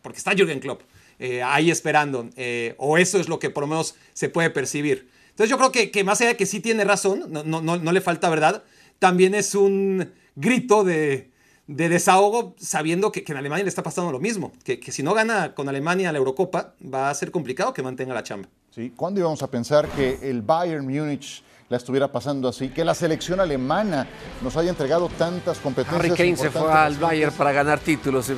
porque 0.00 0.18
está 0.18 0.32
Jürgen 0.32 0.60
Klopp 0.60 0.82
eh, 1.18 1.42
ahí 1.42 1.70
esperando. 1.70 2.30
Eh, 2.36 2.74
o 2.78 2.96
eso 2.98 3.18
es 3.18 3.28
lo 3.28 3.38
que 3.38 3.50
por 3.50 3.62
lo 3.62 3.66
menos 3.66 3.96
se 4.12 4.28
puede 4.28 4.50
percibir. 4.50 5.08
Entonces 5.34 5.50
yo 5.50 5.58
creo 5.58 5.72
que, 5.72 5.90
que 5.90 6.04
más 6.04 6.20
allá 6.20 6.30
de 6.30 6.36
que 6.36 6.46
sí 6.46 6.60
tiene 6.60 6.84
razón, 6.84 7.24
no, 7.28 7.42
no, 7.42 7.60
no, 7.60 7.92
le 7.92 8.00
falta 8.00 8.30
verdad, 8.30 8.62
también 9.00 9.34
es 9.34 9.56
un 9.56 10.12
grito 10.36 10.84
de, 10.84 11.32
de 11.66 11.88
desahogo 11.88 12.54
sabiendo 12.56 13.10
que, 13.10 13.24
que, 13.24 13.32
en 13.32 13.38
Alemania 13.38 13.64
le 13.64 13.68
está 13.68 13.82
pasando 13.82 14.12
lo 14.12 14.20
mismo. 14.20 14.52
Que, 14.62 14.78
que 14.78 14.92
si 14.92 15.02
no 15.02 15.12
gana 15.12 15.52
con 15.52 15.68
Alemania 15.68 16.12
la 16.12 16.18
Eurocopa, 16.18 16.74
va 16.82 17.10
a 17.10 17.14
ser 17.14 17.32
complicado 17.32 17.74
que 17.74 17.82
mantenga 17.82 18.14
la 18.14 18.22
chamba. 18.22 18.48
Sí, 18.70 18.92
¿cuándo 18.94 19.18
íbamos 19.18 19.42
a 19.42 19.50
pensar 19.50 19.88
que 19.88 20.20
el 20.22 20.40
Bayern 20.42 20.86
Múnich 20.86 21.42
la 21.68 21.78
estuviera 21.78 22.12
pasando 22.12 22.48
así, 22.48 22.68
que 22.68 22.84
la 22.84 22.94
selección 22.94 23.40
alemana 23.40 24.06
nos 24.42 24.56
haya 24.56 24.70
entregado 24.70 25.08
tantas 25.08 25.58
competencias. 25.58 26.04
Harry 26.04 26.10
Kane 26.10 26.36
se 26.36 26.50
fue 26.50 26.70
al 26.70 26.96
Bayern 26.96 27.32
para 27.32 27.50
ganar 27.52 27.80
títulos. 27.80 28.26
Sí, 28.26 28.34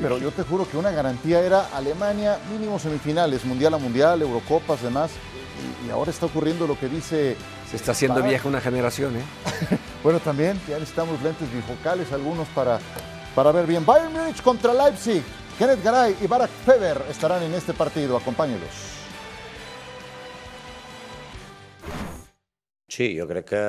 pero 0.00 0.18
yo 0.18 0.30
te 0.30 0.42
juro 0.42 0.68
que 0.70 0.76
una 0.76 0.90
garantía 0.90 1.40
era 1.40 1.66
Alemania 1.74 2.38
mínimo 2.52 2.78
semifinales, 2.78 3.44
mundial 3.44 3.74
a 3.74 3.78
mundial, 3.78 4.22
Eurocopas, 4.22 4.82
demás. 4.82 5.10
Y, 5.86 5.90
ahora 5.90 6.10
está 6.10 6.26
ocurriendo 6.26 6.66
lo 6.66 6.78
que 6.78 6.88
dice. 6.88 7.36
Se 7.70 7.76
está 7.76 7.92
haciendo 7.92 8.22
vieja 8.22 8.48
una 8.48 8.60
generación, 8.60 9.16
¿eh? 9.16 9.24
bueno, 10.02 10.20
también 10.20 10.60
ya 10.68 10.78
necesitamos 10.78 11.22
lentes 11.22 11.52
bifocales, 11.52 12.10
algunos 12.12 12.48
para, 12.48 12.78
para 13.34 13.52
ver 13.52 13.66
bien. 13.66 13.84
Bayern 13.84 14.12
Múnich 14.12 14.42
contra 14.42 14.72
Leipzig. 14.72 15.22
Kenneth 15.58 15.82
Garay 15.82 16.16
y 16.22 16.26
Barak 16.26 16.50
Feber 16.64 17.02
estarán 17.10 17.42
en 17.42 17.52
este 17.54 17.74
partido. 17.74 18.16
Acompáñelos. 18.16 18.98
Sí, 22.88 23.18
jo 23.18 23.26
crec 23.28 23.44
que 23.52 23.64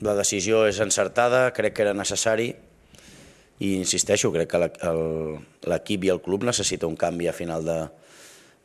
la 0.00 0.14
decisió 0.14 0.62
és 0.68 0.78
encertada, 0.80 1.50
crec 1.52 1.74
que 1.74 1.82
era 1.82 1.94
necessari 1.96 2.52
i 3.58 3.72
insisteixo, 3.74 4.30
crec 4.30 4.52
que 4.52 4.60
l'equip 5.68 6.06
i 6.06 6.12
el 6.14 6.20
club 6.22 6.46
necessita 6.46 6.86
un 6.86 6.94
canvi 6.96 7.26
a 7.26 7.34
final 7.34 7.66
de, 7.66 7.78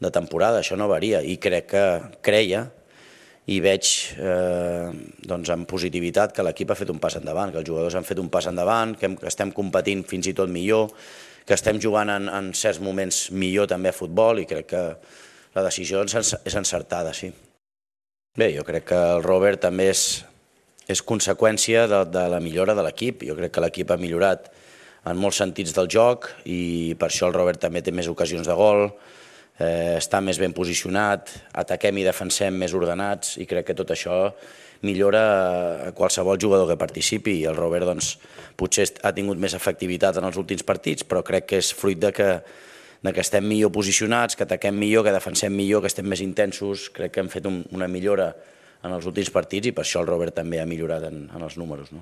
de 0.01 0.11
temporada, 0.11 0.61
això 0.61 0.77
no 0.79 0.89
varia 0.91 1.21
i 1.21 1.37
crec 1.41 1.67
que 1.73 1.83
creia 2.25 2.65
i 3.51 3.59
veig 3.59 3.89
eh, 4.15 4.89
doncs 5.27 5.51
amb 5.51 5.67
positivitat 5.67 6.31
que 6.35 6.45
l'equip 6.45 6.71
ha 6.71 6.79
fet 6.79 6.91
un 6.93 7.01
pas 7.03 7.17
endavant, 7.19 7.51
que 7.51 7.59
els 7.59 7.67
jugadors 7.67 7.97
han 7.99 8.07
fet 8.07 8.21
un 8.23 8.31
pas 8.31 8.47
endavant, 8.47 8.95
que, 8.95 9.09
hem, 9.09 9.17
que 9.19 9.27
estem 9.27 9.51
competint 9.51 10.05
fins 10.07 10.31
i 10.31 10.35
tot 10.37 10.51
millor, 10.51 10.93
que 11.43 11.57
estem 11.57 11.79
jugant 11.83 12.11
en, 12.13 12.29
en 12.31 12.53
certs 12.55 12.79
moments 12.79 13.25
millor 13.35 13.67
també 13.67 13.91
a 13.91 13.95
futbol 13.95 14.39
i 14.39 14.47
crec 14.47 14.69
que 14.71 14.83
la 15.53 15.65
decisió 15.65 16.05
és 16.07 16.55
encertada, 16.55 17.11
sí. 17.13 17.33
Bé, 18.33 18.47
jo 18.55 18.63
crec 18.65 18.87
que 18.89 18.97
el 18.97 19.21
Robert 19.21 19.61
també 19.61 19.91
és, 19.91 20.23
és 20.89 21.03
conseqüència 21.05 21.83
de, 21.91 21.99
de 22.09 22.23
la 22.31 22.39
millora 22.41 22.73
de 22.73 22.81
l'equip. 22.81 23.21
Jo 23.27 23.35
crec 23.37 23.53
que 23.53 23.61
l'equip 23.61 23.91
ha 23.93 23.99
millorat 24.01 24.47
en 25.05 25.19
molts 25.19 25.37
sentits 25.43 25.75
del 25.75 25.91
joc 25.91 26.31
i 26.49 26.95
per 26.97 27.11
això 27.11 27.27
el 27.27 27.35
Robert 27.35 27.61
també 27.61 27.83
té 27.85 27.93
més 27.93 28.09
ocasions 28.09 28.49
de 28.49 28.55
gol, 28.57 28.87
eh, 29.59 29.95
està 29.99 30.21
més 30.21 30.39
ben 30.41 30.53
posicionat, 30.55 31.31
ataquem 31.53 32.01
i 32.01 32.05
defensem 32.07 32.55
més 32.57 32.73
ordenats 32.73 33.37
i 33.37 33.47
crec 33.49 33.69
que 33.69 33.77
tot 33.77 33.93
això 33.93 34.27
millora 34.83 35.23
a 35.87 35.91
qualsevol 35.95 36.39
jugador 36.39 36.67
que 36.67 36.79
participi 36.79 37.37
el 37.47 37.55
Robert 37.55 37.87
doncs, 37.87 38.17
potser 38.59 38.89
ha 39.03 39.13
tingut 39.15 39.39
més 39.39 39.55
efectivitat 39.55 40.19
en 40.19 40.27
els 40.27 40.37
últims 40.37 40.65
partits, 40.67 41.07
però 41.07 41.23
crec 41.23 41.47
que 41.53 41.61
és 41.63 41.71
fruit 41.73 41.99
de 41.99 42.11
que 42.11 42.29
de 43.03 43.11
que 43.11 43.19
estem 43.19 43.43
millor 43.43 43.67
posicionats, 43.75 44.37
que 44.39 44.45
ataquem 44.45 44.77
millor, 44.79 45.03
que 45.03 45.11
defensem 45.11 45.51
millor, 45.51 45.81
que 45.83 45.89
estem 45.91 46.07
més 46.07 46.21
intensos. 46.23 46.87
Crec 46.95 47.11
que 47.11 47.19
hem 47.19 47.27
fet 47.27 47.49
un, 47.49 47.59
una 47.75 47.89
millora 47.91 48.29
en 48.79 48.95
els 48.95 49.07
últims 49.11 49.27
partits 49.27 49.67
i 49.67 49.73
per 49.75 49.83
això 49.83 49.99
el 49.99 50.07
Robert 50.07 50.37
també 50.39 50.61
ha 50.61 50.67
millorat 50.69 51.09
en, 51.09 51.25
en 51.27 51.43
els 51.43 51.57
números. 51.59 51.91
¿no? 51.91 51.99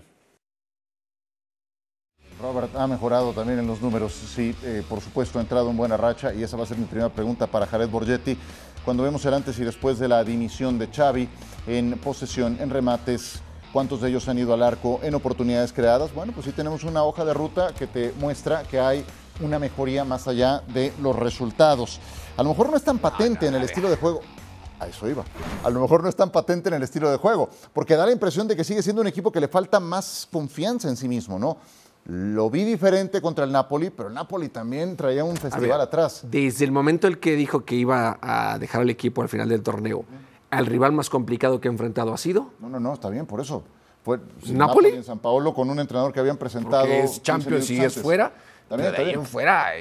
Robert 2.41 2.75
ha 2.75 2.87
mejorado 2.87 3.33
también 3.33 3.59
en 3.59 3.67
los 3.67 3.81
números, 3.81 4.13
sí, 4.13 4.55
eh, 4.63 4.83
por 4.89 4.99
supuesto 4.99 5.37
ha 5.37 5.41
entrado 5.41 5.69
en 5.69 5.77
buena 5.77 5.95
racha 5.95 6.33
y 6.33 6.41
esa 6.41 6.57
va 6.57 6.63
a 6.63 6.65
ser 6.65 6.77
mi 6.77 6.85
primera 6.85 7.09
pregunta 7.09 7.45
para 7.45 7.67
Jared 7.67 7.87
Borgetti. 7.87 8.37
Cuando 8.83 9.03
vemos 9.03 9.23
el 9.25 9.33
antes 9.35 9.59
y 9.59 9.63
después 9.63 9.99
de 9.99 10.07
la 10.07 10.23
dimisión 10.23 10.79
de 10.79 10.87
Xavi 10.87 11.29
en 11.67 11.99
posesión, 11.99 12.57
en 12.59 12.71
remates, 12.71 13.41
cuántos 13.71 14.01
de 14.01 14.09
ellos 14.09 14.27
han 14.27 14.39
ido 14.39 14.53
al 14.53 14.63
arco, 14.63 14.99
en 15.03 15.13
oportunidades 15.13 15.71
creadas, 15.71 16.13
bueno, 16.13 16.33
pues 16.33 16.47
sí 16.47 16.51
tenemos 16.51 16.83
una 16.83 17.03
hoja 17.03 17.23
de 17.25 17.33
ruta 17.33 17.73
que 17.77 17.85
te 17.85 18.11
muestra 18.19 18.63
que 18.63 18.79
hay 18.79 19.05
una 19.39 19.59
mejoría 19.59 20.03
más 20.03 20.27
allá 20.27 20.63
de 20.73 20.91
los 20.99 21.15
resultados. 21.15 21.99
A 22.37 22.43
lo 22.43 22.49
mejor 22.49 22.71
no 22.71 22.77
es 22.77 22.83
tan 22.83 22.97
patente 22.97 23.45
en 23.47 23.55
el 23.55 23.61
estilo 23.61 23.89
de 23.89 23.97
juego. 23.97 24.21
A 24.79 24.87
eso 24.87 25.07
iba. 25.07 25.23
A 25.63 25.69
lo 25.69 25.79
mejor 25.79 26.01
no 26.01 26.09
es 26.09 26.15
tan 26.15 26.31
patente 26.31 26.69
en 26.69 26.73
el 26.73 26.81
estilo 26.81 27.11
de 27.11 27.17
juego, 27.17 27.49
porque 27.71 27.95
da 27.95 28.07
la 28.07 28.11
impresión 28.11 28.47
de 28.47 28.55
que 28.55 28.63
sigue 28.63 28.81
siendo 28.81 29.03
un 29.03 29.07
equipo 29.07 29.31
que 29.31 29.39
le 29.39 29.47
falta 29.47 29.79
más 29.79 30.27
confianza 30.31 30.89
en 30.89 30.97
sí 30.97 31.07
mismo, 31.07 31.37
¿no? 31.37 31.57
Lo 32.05 32.49
vi 32.49 32.63
diferente 32.63 33.21
contra 33.21 33.45
el 33.45 33.51
Napoli, 33.51 33.91
pero 33.91 34.09
el 34.09 34.15
Napoli 34.15 34.49
también 34.49 34.97
traía 34.97 35.23
un 35.23 35.37
festival 35.37 35.81
atrás. 35.81 36.25
Desde 36.29 36.65
el 36.65 36.71
momento 36.71 37.07
en 37.07 37.15
que 37.15 37.35
dijo 37.35 37.63
que 37.63 37.75
iba 37.75 38.17
a 38.21 38.57
dejar 38.57 38.81
al 38.81 38.89
equipo 38.89 39.21
al 39.21 39.29
final 39.29 39.47
del 39.47 39.61
torneo, 39.61 40.03
¿al 40.49 40.65
rival 40.65 40.93
más 40.93 41.09
complicado 41.09 41.61
que 41.61 41.67
ha 41.67 41.71
enfrentado 41.71 42.13
ha 42.13 42.17
sido? 42.17 42.51
No, 42.59 42.69
no, 42.69 42.79
no, 42.79 42.93
está 42.93 43.09
bien, 43.09 43.25
por 43.25 43.39
eso. 43.39 43.63
Fue 44.03 44.19
¿Napoli? 44.47 44.89
en 44.89 45.03
San 45.03 45.19
Paolo 45.19 45.53
con 45.53 45.69
un 45.69 45.79
entrenador 45.79 46.11
que 46.11 46.19
habían 46.19 46.37
presentado. 46.37 46.81
Porque 46.81 47.03
es 47.03 47.21
Champions 47.21 47.69
y 47.69 47.79
es 47.79 47.93
fuera. 47.93 48.33
También, 48.67 48.91
de 48.91 48.97
ahí 48.97 49.11
en 49.11 49.25
fuera, 49.25 49.73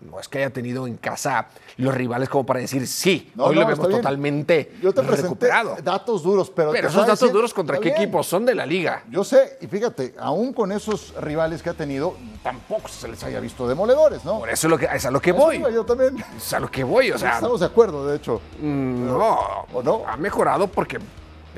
no 0.00 0.18
es 0.18 0.28
que 0.28 0.38
haya 0.38 0.50
tenido 0.50 0.86
en 0.86 0.96
casa 0.96 1.48
los 1.76 1.94
rivales 1.94 2.28
como 2.28 2.46
para 2.46 2.60
decir, 2.60 2.86
sí, 2.86 3.32
hoy 3.36 3.54
lo 3.54 3.66
vemos 3.66 3.88
totalmente 3.88 4.76
Yo 4.82 4.92
te 4.92 5.02
presenté 5.02 5.48
datos 5.82 6.22
duros, 6.22 6.50
pero... 6.50 6.72
Pero 6.72 6.88
esos 6.88 7.06
datos 7.06 7.32
duros 7.32 7.52
contra 7.52 7.78
qué 7.78 7.90
equipos 7.90 8.26
son 8.26 8.46
de 8.46 8.54
la 8.54 8.64
liga. 8.64 9.04
Yo 9.10 9.24
sé, 9.24 9.58
y 9.60 9.66
fíjate, 9.66 10.14
aún 10.18 10.52
con 10.52 10.72
esos 10.72 11.14
rivales 11.20 11.62
que 11.62 11.70
ha 11.70 11.74
tenido, 11.74 12.16
tampoco 12.42 12.88
se 12.88 13.08
les 13.08 13.22
haya 13.24 13.40
visto 13.40 13.68
demoledores, 13.68 14.24
¿no? 14.24 14.38
Por 14.38 14.50
eso 14.50 14.66
es, 14.66 14.70
lo 14.70 14.78
que, 14.78 14.88
es 14.92 15.04
a 15.04 15.10
lo 15.10 15.20
que 15.20 15.32
voy. 15.32 15.62
yo 15.72 15.84
también. 15.84 16.16
Es 16.36 16.52
a 16.52 16.60
lo 16.60 16.70
que 16.70 16.84
voy, 16.84 17.10
o 17.10 17.18
sea... 17.18 17.34
Estamos 17.34 17.60
de 17.60 17.66
acuerdo, 17.66 18.06
de 18.06 18.16
hecho. 18.16 18.40
Mm, 18.60 19.06
no, 19.06 19.38
¿O 19.72 19.82
no? 19.82 20.02
Ha 20.06 20.16
mejorado 20.16 20.66
porque 20.68 20.98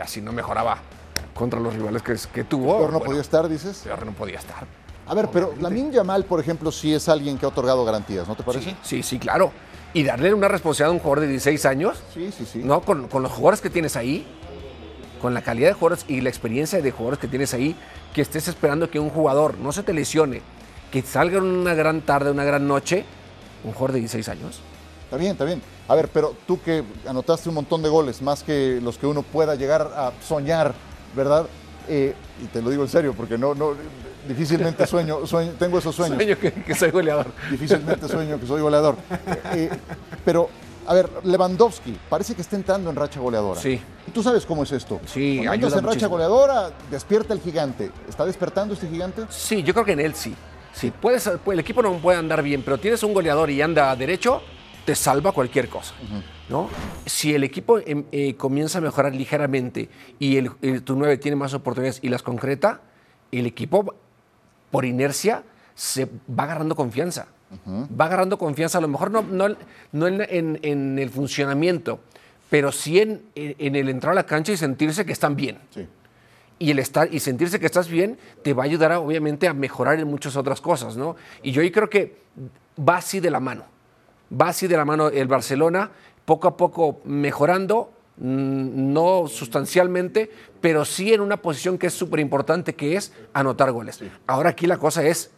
así 0.00 0.20
no 0.20 0.32
mejoraba 0.32 0.78
contra 1.34 1.60
los 1.60 1.74
rivales 1.74 2.02
que, 2.02 2.16
que 2.32 2.44
tuvo. 2.44 2.78
Peor 2.78 2.92
no 2.92 3.00
podía 3.00 3.20
estar, 3.20 3.48
dices. 3.48 3.82
Peor 3.84 4.04
no 4.04 4.12
podía 4.12 4.38
estar. 4.38 4.66
A 5.06 5.14
ver, 5.14 5.28
pero 5.32 5.54
Lamin 5.60 5.90
Yamal, 5.90 6.24
por 6.24 6.40
ejemplo, 6.40 6.70
sí 6.70 6.94
es 6.94 7.08
alguien 7.08 7.36
que 7.38 7.44
ha 7.44 7.48
otorgado 7.48 7.84
garantías, 7.84 8.26
¿no 8.28 8.34
te 8.34 8.42
parece? 8.42 8.76
Sí, 8.82 9.02
sí, 9.02 9.18
claro. 9.18 9.52
Y 9.94 10.04
darle 10.04 10.32
una 10.32 10.48
responsabilidad 10.48 10.90
a 10.90 10.92
un 10.92 11.00
jugador 11.00 11.20
de 11.20 11.28
16 11.28 11.66
años. 11.66 11.98
Sí, 12.14 12.32
sí, 12.36 12.46
sí. 12.46 12.60
¿no? 12.62 12.80
Con, 12.80 13.08
los 13.10 13.32
jugadores 13.32 13.60
que 13.60 13.68
tienes 13.68 13.96
ahí, 13.96 14.26
con 15.20 15.34
la 15.34 15.42
calidad 15.42 15.68
de 15.68 15.74
jugadores 15.74 16.04
y 16.08 16.20
la 16.20 16.28
experiencia 16.28 16.80
de 16.80 16.90
jugadores 16.90 17.18
que 17.18 17.28
tienes 17.28 17.52
ahí, 17.52 17.76
que 18.14 18.22
estés 18.22 18.48
esperando 18.48 18.90
que 18.90 18.98
un 18.98 19.10
jugador 19.10 19.58
no 19.58 19.72
se 19.72 19.82
te 19.82 19.92
lesione, 19.92 20.40
que 20.90 21.02
salga 21.02 21.38
en 21.38 21.44
una 21.44 21.74
gran 21.74 22.02
tarde, 22.02 22.30
una 22.30 22.44
gran 22.44 22.66
noche, 22.66 23.04
un 23.64 23.72
jugador 23.72 23.92
de 23.92 24.00
16 24.00 24.28
años. 24.28 24.60
Está 25.04 25.16
bien, 25.16 25.32
está 25.32 25.44
bien. 25.44 25.60
A 25.88 25.94
ver, 25.94 26.08
pero 26.08 26.34
tú 26.46 26.60
que 26.62 26.84
anotaste 27.06 27.48
un 27.48 27.56
montón 27.56 27.82
de 27.82 27.88
goles, 27.90 28.22
más 28.22 28.42
que 28.42 28.80
los 28.82 28.96
que 28.96 29.06
uno 29.06 29.22
pueda 29.22 29.56
llegar 29.56 29.92
a 29.94 30.12
soñar, 30.26 30.74
¿verdad? 31.14 31.46
Eh, 31.88 32.14
y 32.42 32.46
te 32.46 32.62
lo 32.62 32.70
digo 32.70 32.82
en 32.82 32.88
serio, 32.88 33.12
porque 33.14 33.36
no, 33.36 33.54
no, 33.54 33.74
difícilmente 34.26 34.86
sueño, 34.86 35.18
tengo 35.58 35.78
esos 35.78 35.94
sueños. 35.94 36.16
Sueño 36.16 36.36
que, 36.38 36.74
soy 36.74 36.90
goleador. 36.90 37.26
Difícilmente 37.50 38.08
sueño 38.08 38.38
que 38.38 38.46
soy 38.46 38.60
goleador. 38.60 38.96
Eh, 39.54 39.70
pero, 40.24 40.48
a 40.86 40.94
ver, 40.94 41.10
Lewandowski 41.24 41.98
parece 42.08 42.34
que 42.34 42.42
está 42.42 42.56
entrando 42.56 42.90
en 42.90 42.96
racha 42.96 43.20
goleadora. 43.20 43.60
Sí. 43.60 43.80
¿Y 44.06 44.10
tú 44.10 44.22
sabes 44.22 44.46
cómo 44.46 44.62
es 44.62 44.72
esto? 44.72 45.00
Sí, 45.06 45.42
Cuando 45.44 45.78
en 45.78 45.84
racha 45.84 46.06
goleadora, 46.06 46.70
despierta 46.90 47.34
el 47.34 47.40
gigante. 47.40 47.90
¿Está 48.08 48.24
despertando 48.24 48.74
este 48.74 48.88
gigante? 48.88 49.22
Sí, 49.28 49.62
yo 49.62 49.74
creo 49.74 49.84
que 49.84 49.92
en 49.92 50.00
él 50.00 50.14
sí. 50.14 50.34
Sí, 50.72 50.90
puedes, 50.90 51.26
el 51.26 51.58
equipo 51.58 51.82
no 51.82 51.92
puede 51.98 52.18
andar 52.18 52.42
bien, 52.42 52.62
pero 52.64 52.78
tienes 52.78 53.02
un 53.02 53.12
goleador 53.12 53.50
y 53.50 53.60
anda 53.60 53.94
derecho, 53.94 54.40
te 54.84 54.94
salva 54.94 55.32
cualquier 55.32 55.68
cosa. 55.68 55.94
¿no? 56.48 56.68
Si 57.06 57.34
el 57.34 57.44
equipo 57.44 57.78
em, 57.78 58.04
eh, 58.10 58.34
comienza 58.36 58.78
a 58.78 58.80
mejorar 58.80 59.14
ligeramente 59.14 59.88
y 60.18 60.36
el, 60.36 60.82
tu 60.82 60.96
9 60.96 61.18
tiene 61.18 61.36
más 61.36 61.54
oportunidades 61.54 62.00
y 62.02 62.08
las 62.08 62.22
concreta, 62.22 62.80
el 63.30 63.46
equipo 63.46 63.94
por 64.72 64.84
inercia 64.84 65.44
se 65.76 66.06
va 66.28 66.44
agarrando 66.44 66.74
confianza. 66.74 67.28
Va 67.68 68.06
agarrando 68.06 68.38
confianza, 68.38 68.78
a 68.78 68.80
lo 68.80 68.88
mejor 68.88 69.10
no, 69.10 69.20
no, 69.22 69.54
no 69.92 70.06
en, 70.08 70.98
el 70.98 71.10
funcionamiento, 71.10 72.00
pero 72.48 72.72
sí 72.72 72.98
en, 72.98 73.22
en 73.34 73.76
el 73.76 73.90
entrar 73.90 74.12
a 74.12 74.14
la 74.14 74.24
cancha 74.24 74.52
y 74.52 74.56
sentirse 74.56 75.04
que 75.04 75.12
están 75.12 75.36
bien. 75.36 75.58
Sí. 75.70 75.86
Y 76.58 76.70
el 76.70 76.78
estar 76.78 77.12
y 77.12 77.20
sentirse 77.20 77.60
que 77.60 77.66
estás 77.66 77.88
bien 77.88 78.18
te 78.42 78.54
va 78.54 78.62
a 78.62 78.66
ayudar, 78.66 78.92
a, 78.92 79.00
obviamente, 79.00 79.48
a 79.48 79.52
mejorar 79.52 80.00
en 80.00 80.08
muchas 80.08 80.36
otras 80.36 80.60
cosas, 80.60 80.96
¿no? 80.96 81.16
Y 81.42 81.52
yo 81.52 81.60
ahí 81.60 81.70
creo 81.70 81.90
que 81.90 82.22
va 82.78 82.96
así 82.96 83.20
de 83.20 83.30
la 83.30 83.40
mano. 83.40 83.64
Va 84.32 84.48
así 84.48 84.66
de 84.66 84.76
la 84.76 84.86
mano 84.86 85.08
el 85.08 85.28
Barcelona, 85.28 85.90
poco 86.24 86.48
a 86.48 86.56
poco 86.56 87.00
mejorando, 87.04 87.92
no 88.16 89.26
sustancialmente, 89.26 90.30
pero 90.60 90.84
sí 90.84 91.12
en 91.12 91.20
una 91.20 91.38
posición 91.38 91.78
que 91.78 91.88
es 91.88 91.94
súper 91.94 92.20
importante, 92.20 92.74
que 92.74 92.96
es 92.96 93.12
anotar 93.32 93.72
goles. 93.72 94.00
Ahora 94.26 94.50
aquí 94.50 94.66
la 94.66 94.78
cosa 94.78 95.04
es 95.04 95.30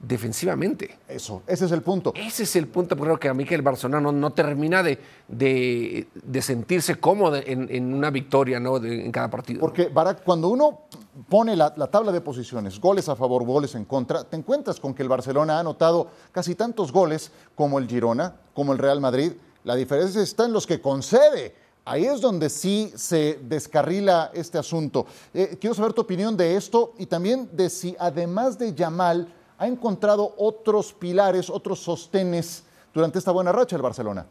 defensivamente. 0.00 0.98
Eso, 1.08 1.42
ese 1.46 1.66
es 1.66 1.72
el 1.72 1.82
punto. 1.82 2.12
Ese 2.16 2.44
es 2.44 2.56
el 2.56 2.66
punto, 2.68 2.96
creo 2.96 3.18
que 3.18 3.28
a 3.28 3.34
mí 3.34 3.44
que 3.44 3.54
el 3.54 3.62
Barcelona 3.62 4.00
no, 4.00 4.12
no 4.12 4.32
termina 4.32 4.82
de, 4.82 4.98
de, 5.28 6.08
de 6.14 6.42
sentirse 6.42 6.96
cómodo 6.96 7.36
en, 7.36 7.68
en, 7.70 7.92
una 7.92 8.10
victoria 8.10 8.58
¿no? 8.58 8.78
De, 8.78 9.04
en 9.04 9.12
cada 9.12 9.28
partido. 9.28 9.60
Porque, 9.60 9.88
Barak, 9.88 10.22
cuando 10.24 10.48
uno 10.48 10.82
pone 11.28 11.54
la, 11.54 11.74
la, 11.76 11.88
tabla 11.88 12.12
de 12.12 12.20
posiciones, 12.20 12.80
goles 12.80 13.08
a 13.08 13.16
favor, 13.16 13.44
goles 13.44 13.74
en 13.74 13.84
contra, 13.84 14.24
te 14.24 14.36
encuentras 14.36 14.80
con 14.80 14.94
que 14.94 15.02
el 15.02 15.08
Barcelona 15.08 15.56
ha 15.56 15.60
anotado 15.60 16.10
casi 16.32 16.54
tantos 16.54 16.92
goles 16.92 17.30
como 17.54 17.78
el 17.78 17.86
Girona, 17.86 18.36
como 18.54 18.72
el 18.72 18.78
Real 18.78 19.00
Madrid. 19.00 19.32
La 19.64 19.74
diferencia 19.74 20.22
está 20.22 20.46
en 20.46 20.54
los 20.54 20.66
que 20.66 20.80
concede. 20.80 21.54
Ahí 21.84 22.04
es 22.04 22.20
donde 22.20 22.50
sí 22.50 22.92
se 22.94 23.38
descarrila 23.42 24.30
este 24.34 24.58
asunto. 24.58 25.06
Eh, 25.32 25.56
quiero 25.60 25.74
saber 25.74 25.92
tu 25.92 26.02
opinión 26.02 26.36
de 26.36 26.56
esto 26.56 26.94
y 26.98 27.06
también 27.06 27.48
de 27.52 27.70
si 27.70 27.96
además 27.98 28.58
de 28.58 28.74
Yamal 28.74 29.32
ha 29.58 29.66
encontrado 29.66 30.34
otros 30.38 30.92
pilares, 30.92 31.50
otros 31.50 31.80
sostenes 31.80 32.62
durante 32.92 33.18
esta 33.18 33.30
buena 33.30 33.52
racha 33.52 33.76
el 33.76 33.82
Barcelona. 33.82 34.26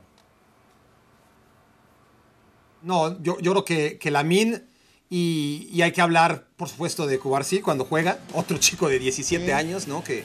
No, 2.81 3.21
yo, 3.21 3.38
yo 3.39 3.51
creo 3.51 3.65
que, 3.65 3.97
que 3.97 4.12
Lamin 4.12 4.65
y, 5.09 5.67
y, 5.71 5.81
hay 5.81 5.91
que 5.91 6.01
hablar, 6.01 6.45
por 6.55 6.69
supuesto, 6.69 7.07
de 7.07 7.19
Cubarsí 7.19 7.62
cuando 7.62 7.83
juega, 7.83 8.19
otro 8.33 8.57
chico 8.57 8.88
de 8.88 8.99
17 8.99 9.45
sí. 9.45 9.51
años, 9.51 9.88
¿no? 9.88 10.03
Que, 10.03 10.23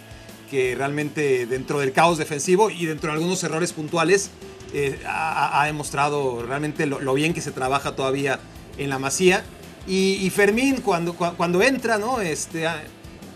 que 0.50 0.74
realmente 0.74 1.46
dentro 1.46 1.80
del 1.80 1.92
caos 1.92 2.18
defensivo 2.18 2.70
y 2.70 2.86
dentro 2.86 3.10
de 3.10 3.16
algunos 3.16 3.42
errores 3.44 3.72
puntuales 3.72 4.30
eh, 4.74 5.00
ha, 5.06 5.62
ha, 5.62 5.66
demostrado 5.66 6.44
realmente 6.46 6.84
lo, 6.86 7.00
lo, 7.00 7.14
bien 7.14 7.32
que 7.32 7.40
se 7.40 7.52
trabaja 7.52 7.96
todavía 7.96 8.40
en 8.76 8.90
la 8.90 8.98
masía. 8.98 9.44
Y, 9.86 10.14
y 10.22 10.30
Fermín 10.30 10.80
cuando, 10.80 11.14
cuando 11.14 11.62
entra, 11.62 11.98
¿no? 11.98 12.20
Este, 12.20 12.66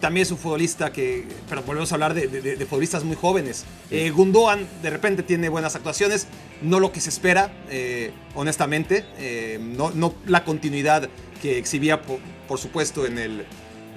también 0.00 0.22
es 0.22 0.30
un 0.30 0.38
futbolista 0.38 0.92
que, 0.92 1.26
pero 1.48 1.62
volvemos 1.62 1.90
a 1.92 1.94
hablar 1.96 2.14
de, 2.14 2.28
de, 2.28 2.56
de 2.56 2.66
futbolistas 2.66 3.04
muy 3.04 3.16
jóvenes. 3.16 3.64
Eh, 3.90 4.10
Gundogan 4.10 4.66
de 4.82 4.90
repente 4.90 5.22
tiene 5.22 5.48
buenas 5.48 5.74
actuaciones, 5.74 6.26
no 6.62 6.80
lo 6.80 6.92
que 6.92 7.00
se 7.00 7.10
espera, 7.10 7.52
eh, 7.70 8.12
honestamente, 8.34 9.04
eh, 9.18 9.58
no, 9.60 9.90
no, 9.90 10.14
la 10.26 10.44
continuidad 10.44 11.08
que 11.42 11.58
exhibía, 11.58 12.02
por, 12.02 12.18
por, 12.46 12.58
supuesto, 12.58 13.06
en 13.06 13.18
el, 13.18 13.46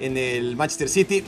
en 0.00 0.16
el 0.16 0.56
Manchester 0.56 0.88
City. 0.88 1.24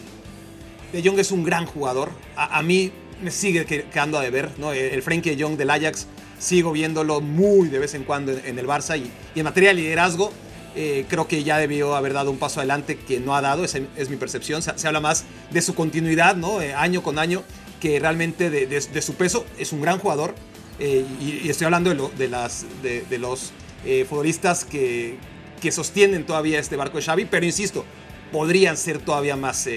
De 0.92 1.03
Jong 1.03 1.18
es 1.18 1.33
un 1.33 1.42
gran 1.42 1.66
jugador, 1.66 2.11
a, 2.37 2.59
a 2.59 2.62
mí 2.62 2.92
me 3.22 3.31
sigue 3.31 3.64
quedando 3.64 4.18
a 4.18 4.22
deber, 4.22 4.50
¿no? 4.59 4.72
el 4.72 5.03
Frenkie 5.03 5.35
de 5.35 5.42
Jong 5.42 5.57
del 5.57 5.70
Ajax, 5.70 6.07
sigo 6.38 6.72
viéndolo 6.72 7.20
muy 7.20 7.68
de 7.68 7.79
vez 7.79 7.94
en 7.94 8.05
cuando 8.05 8.33
en, 8.33 8.59
el 8.59 8.66
Barça 8.66 8.98
y, 8.98 9.11
en 9.38 9.44
materia 9.44 9.70
de 9.70 9.77
liderazgo, 9.77 10.33
eh, 10.77 11.07
creo 11.09 11.29
que 11.29 11.44
ya 11.44 11.59
debió 11.59 11.94
haber 11.94 12.12
dado 12.12 12.31
un 12.31 12.38
paso 12.38 12.61
adelante 12.61 12.98
que 12.98 13.20
no 13.20 13.37
ha 13.37 13.40
dado, 13.40 13.64
esa 13.64 13.79
es 13.96 14.11
mi 14.11 14.16
percepción. 14.16 14.61
Se, 14.61 14.87
habla 14.87 15.00
más 15.00 15.24
de 15.50 15.62
su 15.62 15.74
continuidad, 15.74 16.37
¿no? 16.37 16.61
Eh, 16.61 16.74
año 16.74 17.03
con 17.03 17.18
año, 17.18 17.44
que 17.81 18.00
realmente 18.00 18.50
de, 18.50 19.03
su 19.03 19.14
peso. 19.14 19.46
Es 19.59 19.72
un 19.72 19.81
gran 19.81 19.98
jugador. 19.98 20.35
Eh, 20.81 21.05
y, 21.20 21.48
estoy 21.48 21.66
hablando 21.66 21.94
de, 21.94 22.16
de 22.16 22.29
las, 22.29 22.66
de, 22.83 23.18
los 23.18 23.53
eh, 23.85 24.05
futbolistas 24.09 24.64
que, 24.64 25.16
que, 25.61 25.70
sostienen 25.70 26.27
todavía 26.27 26.59
este 26.59 26.77
barco 26.77 26.96
de 26.98 27.05
Xavi, 27.05 27.27
pero 27.27 27.46
insisto, 27.46 27.85
podrían 28.33 28.77
ser 28.77 28.98
todavía 28.98 29.37
más. 29.37 29.68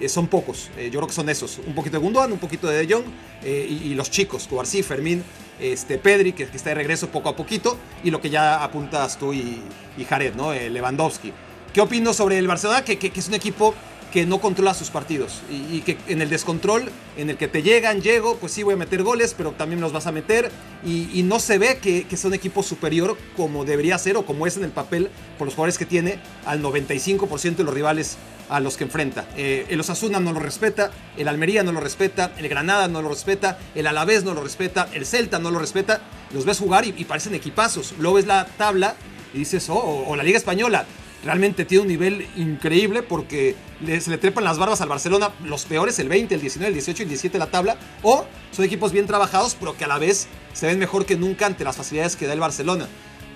Eh, 0.00 0.08
son 0.08 0.28
pocos, 0.28 0.70
yo 0.76 0.98
creo 0.98 1.06
que 1.06 1.12
son 1.12 1.28
esos. 1.28 1.60
Un 1.66 1.74
poquito 1.74 1.98
de 1.98 2.02
Gundogan, 2.02 2.32
un 2.32 2.38
poquito 2.38 2.68
de 2.68 2.86
De 2.86 2.92
Jong 2.92 3.04
y, 3.44 3.90
y, 3.90 3.94
los 3.94 4.10
chicos, 4.10 4.46
Cubarsí, 4.48 4.82
Fermín, 4.82 5.22
este, 5.60 5.98
Pedri, 5.98 6.32
que, 6.32 6.44
está 6.44 6.70
de 6.70 6.74
regreso 6.74 7.08
poco 7.08 7.28
a 7.28 7.36
poquito, 7.36 7.76
y 8.02 8.10
lo 8.10 8.20
que 8.20 8.30
ya 8.30 8.64
apuntas 8.64 9.18
tú 9.18 9.32
y, 9.32 9.60
y 9.96 10.04
Jared, 10.04 10.34
¿no? 10.34 10.52
Eh, 10.52 10.70
Lewandowski. 10.70 11.32
¿Qué 11.72 11.80
opino 11.80 12.12
sobre 12.12 12.38
el 12.38 12.48
Barcelona? 12.48 12.84
Que, 12.84 12.98
que, 12.98 13.12
es 13.14 13.28
un 13.28 13.34
equipo 13.34 13.74
que 14.10 14.26
no 14.26 14.40
controla 14.40 14.74
sus 14.74 14.90
partidos 14.90 15.40
y, 15.48 15.82
que 15.82 15.96
en 16.08 16.20
el 16.20 16.28
descontrol, 16.28 16.90
en 17.16 17.30
el 17.30 17.36
que 17.36 17.46
te 17.46 17.62
llegan, 17.62 18.00
llego, 18.00 18.36
pues 18.38 18.50
sí 18.50 18.64
voy 18.64 18.74
a 18.74 18.76
meter 18.76 19.04
goles, 19.04 19.34
pero 19.38 19.52
también 19.52 19.80
los 19.80 19.92
vas 19.92 20.08
a 20.08 20.12
meter 20.12 20.50
y, 20.84 21.22
no 21.22 21.38
se 21.38 21.58
ve 21.58 21.78
que, 21.80 22.08
que, 22.08 22.16
es 22.16 22.24
un 22.24 22.34
equipo 22.34 22.64
superior 22.64 23.16
como 23.36 23.64
debería 23.64 23.96
ser 23.98 24.16
o 24.16 24.26
como 24.26 24.48
es 24.48 24.56
en 24.56 24.64
el 24.64 24.72
papel 24.72 25.10
por 25.38 25.46
los 25.46 25.54
jugadores 25.54 25.78
que 25.78 25.86
tiene 25.86 26.18
al 26.44 26.60
95% 26.60 27.54
de 27.54 27.62
los 27.62 27.72
rivales 27.72 28.16
a 28.50 28.60
los 28.60 28.76
que 28.76 28.84
enfrenta. 28.84 29.26
Eh, 29.36 29.66
el 29.70 29.80
Osasuna 29.80 30.20
no 30.20 30.32
lo 30.32 30.40
respeta, 30.40 30.90
el 31.16 31.28
Almería 31.28 31.62
no 31.62 31.72
lo 31.72 31.80
respeta, 31.80 32.32
el 32.36 32.48
Granada 32.48 32.88
no 32.88 33.00
lo 33.00 33.08
respeta, 33.08 33.58
el 33.74 33.86
Alavés 33.86 34.24
no 34.24 34.34
lo 34.34 34.42
respeta, 34.42 34.88
el 34.92 35.06
Celta 35.06 35.38
no 35.38 35.50
lo 35.50 35.58
respeta. 35.58 36.02
Los 36.32 36.44
ves 36.44 36.58
jugar 36.58 36.84
y, 36.84 36.92
parecen 37.04 37.34
equipazos. 37.34 37.94
Luego 37.98 38.16
ves 38.16 38.26
la 38.26 38.44
tabla 38.44 38.96
y 39.32 39.38
dices, 39.38 39.70
oh, 39.70 40.04
o, 40.06 40.16
la 40.16 40.22
Liga 40.22 40.36
Española 40.36 40.84
realmente 41.24 41.64
tiene 41.64 41.82
un 41.82 41.88
nivel 41.88 42.26
increíble 42.36 43.02
porque 43.02 43.54
se 44.00 44.10
le 44.10 44.18
trepan 44.18 44.42
las 44.42 44.58
barbas 44.58 44.80
al 44.80 44.88
Barcelona, 44.88 45.30
los 45.44 45.64
peores, 45.64 45.98
el 45.98 46.08
20, 46.08 46.34
el 46.34 46.40
19, 46.40 46.68
el 46.68 46.74
18 46.74 47.02
y 47.02 47.04
el 47.04 47.08
17 47.08 47.32
de 47.32 47.38
la 47.38 47.50
tabla, 47.50 47.76
o 48.02 48.26
son 48.50 48.64
equipos 48.64 48.92
bien 48.92 49.06
trabajados, 49.06 49.56
pero 49.58 49.76
que 49.76 49.84
a 49.84 49.88
la 49.88 49.98
vez 49.98 50.28
se 50.52 50.66
ven 50.66 50.78
mejor 50.78 51.06
que 51.06 51.16
nunca 51.16 51.46
ante 51.46 51.62
las 51.62 51.76
facilidades 51.76 52.16
que 52.16 52.26
da 52.26 52.32
el 52.32 52.40
Barcelona. 52.40 52.88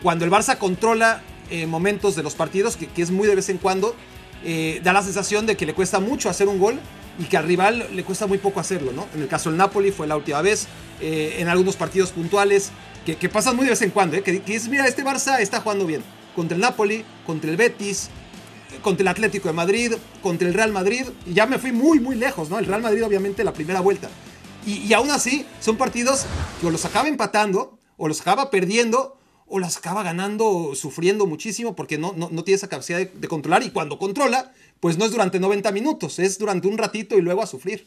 Cuando 0.03 0.24
el 0.24 0.31
Barça 0.31 0.59
controla 0.59 1.22
eh, 1.50 1.66
momentos 1.66 2.16
de 2.16 2.22
los 2.22 2.35
partidos, 2.35 2.77
que, 2.77 2.88
es 3.00 3.11
muy 3.11 3.29
de 3.29 3.35
vez 3.35 3.48
en 3.50 3.59
cuando, 3.59 3.94
eh, 4.44 4.80
da 4.85 4.92
la 4.92 5.02
sensación 5.02 5.46
de 5.46 5.57
que 5.57 5.66
le 5.66 5.74
cuesta 5.74 6.00
mucho 6.00 6.28
hacer 6.28 6.48
un 6.48 6.59
gol 6.59 6.78
y 7.18 7.24
que 7.24 7.37
al 7.37 7.44
rival 7.44 7.88
le 7.92 8.04
cuesta 8.04 8.26
muy 8.26 8.38
poco 8.38 8.61
hacerlo, 8.61 8.92
¿no? 8.92 9.07
En 9.14 9.22
el 9.22 9.28
caso 9.28 9.50
del 9.50 9.57
Napoli 9.57 9.90
fue 9.90 10.07
la 10.07 10.16
última 10.16 10.42
vez, 10.42 10.66
eh, 11.00 11.37
en 11.38 11.48
algunos 11.48 11.76
partidos 11.76 12.11
puntuales, 12.11 12.70
que, 13.07 13.16
que, 13.16 13.28
pasan 13.28 13.57
muy 13.57 13.64
de 13.64 13.70
vez 13.70 13.83
en 13.83 13.90
cuando, 13.90 14.22
que, 14.22 14.42
que 14.42 14.54
es, 14.54 14.68
mira, 14.68 14.87
este 14.87 15.04
Barça 15.04 15.40
está 15.40 15.61
jugando 15.61 15.87
bien 15.87 16.02
contra 16.35 16.57
el 16.57 16.61
Napoli, 16.61 17.04
contra 17.26 17.50
el 17.50 17.57
Betis, 17.57 18.11
contra 18.83 19.02
el 19.02 19.09
Atlético 19.09 19.48
de 19.48 19.54
Madrid, 19.54 19.92
contra 20.22 20.48
el 20.48 20.54
Real 20.54 20.72
Madrid. 20.72 21.07
Y 21.26 21.35
ya 21.35 21.46
me 21.46 21.59
fui 21.59 21.72
muy, 21.72 22.00
muy 22.00 22.16
lejos, 22.16 22.50
¿no? 22.50 22.59
El 22.59 22.66
Real 22.66 22.83
Madrid, 22.83 23.04
obviamente, 23.04 23.44
la 23.44 23.52
primera 23.52 23.80
vuelta. 23.80 24.09
Y, 24.66 24.78
y 24.78 24.92
aún 24.94 25.11
así, 25.11 25.46
son 25.61 25.76
partidos 25.76 26.26
que 26.61 26.66
o 26.66 26.70
los 26.70 26.85
acaba 26.85 27.09
empatando, 27.09 27.78
o 27.96 28.09
los 28.09 28.20
acaba 28.20 28.50
perdiendo, 28.50 29.16
o 29.46 29.59
los 29.59 29.76
acaba 29.76 30.02
ganando, 30.02 30.74
sufriendo 30.74 31.26
muchísimo, 31.26 31.76
porque 31.76 31.98
no, 31.98 32.12
no, 32.16 32.28
no 32.30 32.44
tiene 32.44 32.57
esa 32.57 32.68
capacidad 32.68 32.98
de, 32.98 33.07
de, 33.07 33.28
controlar. 33.28 33.62
Y 33.62 33.70
cuando 33.70 33.98
controla, 33.98 34.52
pues 34.80 34.96
no 34.96 35.04
es 35.04 35.11
durante 35.11 35.38
90 35.38 35.70
minutos, 35.72 36.18
es 36.18 36.38
durante 36.38 36.66
un 36.66 36.78
ratito 36.78 37.18
y 37.18 37.20
luego 37.20 37.42
a 37.42 37.46
sufrir. 37.46 37.87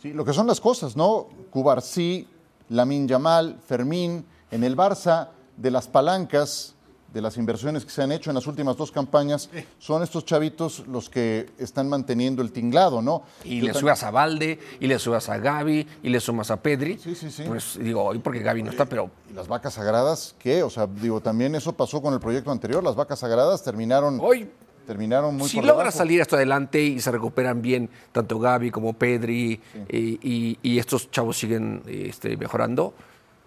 Sí, 0.00 0.12
lo 0.12 0.24
que 0.24 0.32
son 0.32 0.46
las 0.46 0.60
cosas, 0.60 0.96
¿no? 0.96 1.28
Cubarsí, 1.50 2.28
Lamin 2.68 3.08
Yamal, 3.08 3.58
Fermín, 3.66 4.24
en 4.50 4.64
el 4.64 4.76
Barça, 4.76 5.30
de 5.56 5.70
las 5.70 5.88
palancas, 5.88 6.75
de 7.12 7.22
las 7.22 7.36
inversiones 7.36 7.84
que 7.84 7.90
se 7.90 8.02
han 8.02 8.12
hecho 8.12 8.30
en 8.30 8.34
las 8.34 8.46
últimas 8.46 8.76
dos 8.76 8.92
campañas, 8.92 9.48
son 9.78 10.02
estos 10.02 10.24
chavitos 10.24 10.86
los 10.86 11.08
que 11.08 11.50
están 11.58 11.88
manteniendo 11.88 12.42
el 12.42 12.52
tinglado, 12.52 13.00
¿no? 13.00 13.22
Y 13.44 13.60
Yo 13.60 13.66
le 13.66 13.74
subas 13.74 14.02
a 14.02 14.10
Valde, 14.10 14.58
y 14.80 14.86
le 14.86 14.98
subas 14.98 15.28
a 15.28 15.38
Gaby, 15.38 15.86
y 16.02 16.08
le 16.08 16.20
sumas 16.20 16.50
a 16.50 16.60
Pedri. 16.60 16.98
Sí, 16.98 17.14
sí, 17.14 17.30
sí. 17.30 17.44
Pues 17.46 17.78
digo, 17.80 18.04
hoy 18.04 18.18
porque 18.18 18.40
Gaby 18.40 18.62
no 18.62 18.70
está, 18.70 18.84
pero... 18.86 19.10
¿Y 19.30 19.32
las 19.32 19.48
vacas 19.48 19.74
sagradas 19.74 20.34
qué? 20.38 20.62
O 20.62 20.70
sea, 20.70 20.86
digo, 20.86 21.20
también 21.20 21.54
eso 21.54 21.72
pasó 21.72 22.02
con 22.02 22.12
el 22.12 22.20
proyecto 22.20 22.50
anterior, 22.50 22.82
las 22.82 22.94
vacas 22.94 23.20
sagradas 23.20 23.62
terminaron... 23.62 24.18
Hoy 24.20 24.48
terminaron 24.86 25.36
muy 25.36 25.48
si 25.48 25.60
logra 25.60 25.90
salir 25.90 26.20
esto 26.20 26.36
adelante 26.36 26.80
y 26.80 27.00
se 27.00 27.10
recuperan 27.10 27.60
bien 27.60 27.90
tanto 28.12 28.38
Gaby 28.38 28.70
como 28.70 28.92
Pedri 28.92 29.60
sí. 29.72 29.80
y, 29.90 30.30
y, 30.30 30.58
y, 30.62 30.78
estos 30.78 31.10
chavos 31.10 31.36
siguen 31.36 31.82
este, 31.86 32.36
mejorando, 32.36 32.94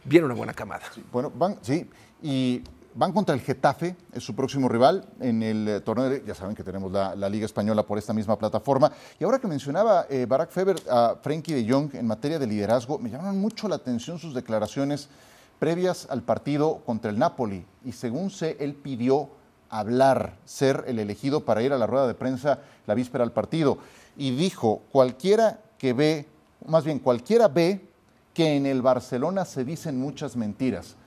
viene 0.04 0.26
una 0.26 0.36
buena 0.36 0.54
camada. 0.54 0.84
Sí, 0.94 1.02
bueno, 1.12 1.32
van, 1.34 1.58
sí, 1.62 1.88
y 2.22 2.62
van 3.00 3.14
contra 3.14 3.34
el 3.34 3.40
Getafe, 3.40 3.96
es 4.12 4.22
su 4.22 4.36
próximo 4.36 4.68
rival 4.68 5.06
en 5.22 5.42
el 5.42 5.68
eh, 5.70 5.80
torneo, 5.80 6.10
de, 6.10 6.22
ya 6.28 6.36
saben 6.36 6.54
que 6.54 6.66
tenemos 6.66 6.92
la, 6.92 7.30
Liga 7.30 7.46
Española 7.46 7.84
por 7.84 7.98
esta 7.98 8.12
misma 8.12 8.38
plataforma. 8.38 8.92
Y 9.18 9.24
ahora 9.24 9.40
que 9.40 9.48
mencionaba 9.48 10.06
eh, 10.10 10.26
Barack 10.28 10.50
Feber 10.50 10.76
a 10.92 11.16
Frenkie 11.22 11.54
de 11.54 11.72
Jong 11.72 11.96
en 11.96 12.06
materia 12.06 12.38
de 12.38 12.46
liderazgo, 12.46 13.00
me 13.00 13.10
llamaron 13.10 13.40
mucho 13.40 13.70
la 13.70 13.76
atención 13.76 14.20
sus 14.20 14.34
declaraciones 14.34 15.08
previas 15.60 16.08
al 16.10 16.24
partido 16.24 16.82
contra 16.86 17.10
el 17.10 17.18
Napoli. 17.18 17.66
Y 17.86 17.94
según 17.94 18.32
sé, 18.32 18.58
él 18.60 18.76
pidió 18.76 19.30
hablar, 19.70 20.36
ser 20.44 20.84
el 20.86 21.00
elegido 21.00 21.46
para 21.46 21.62
ir 21.62 21.72
a 21.72 21.78
la 21.78 21.88
rueda 21.88 22.06
de 22.06 22.16
prensa 22.16 22.60
la 22.86 22.96
víspera 22.96 23.24
al 23.24 23.32
partido. 23.32 23.78
Y 24.18 24.36
dijo, 24.36 24.82
cualquiera 24.92 25.62
que 25.78 25.94
ve, 25.94 26.26
más 26.68 26.84
bien 26.84 27.00
cualquiera 27.00 27.48
ve 27.48 27.80
que 28.34 28.58
en 28.58 28.66
el 28.66 28.82
Barcelona 28.82 29.46
se 29.46 29.64
dicen 29.64 29.98
muchas 29.98 30.36
mentiras 30.36 30.98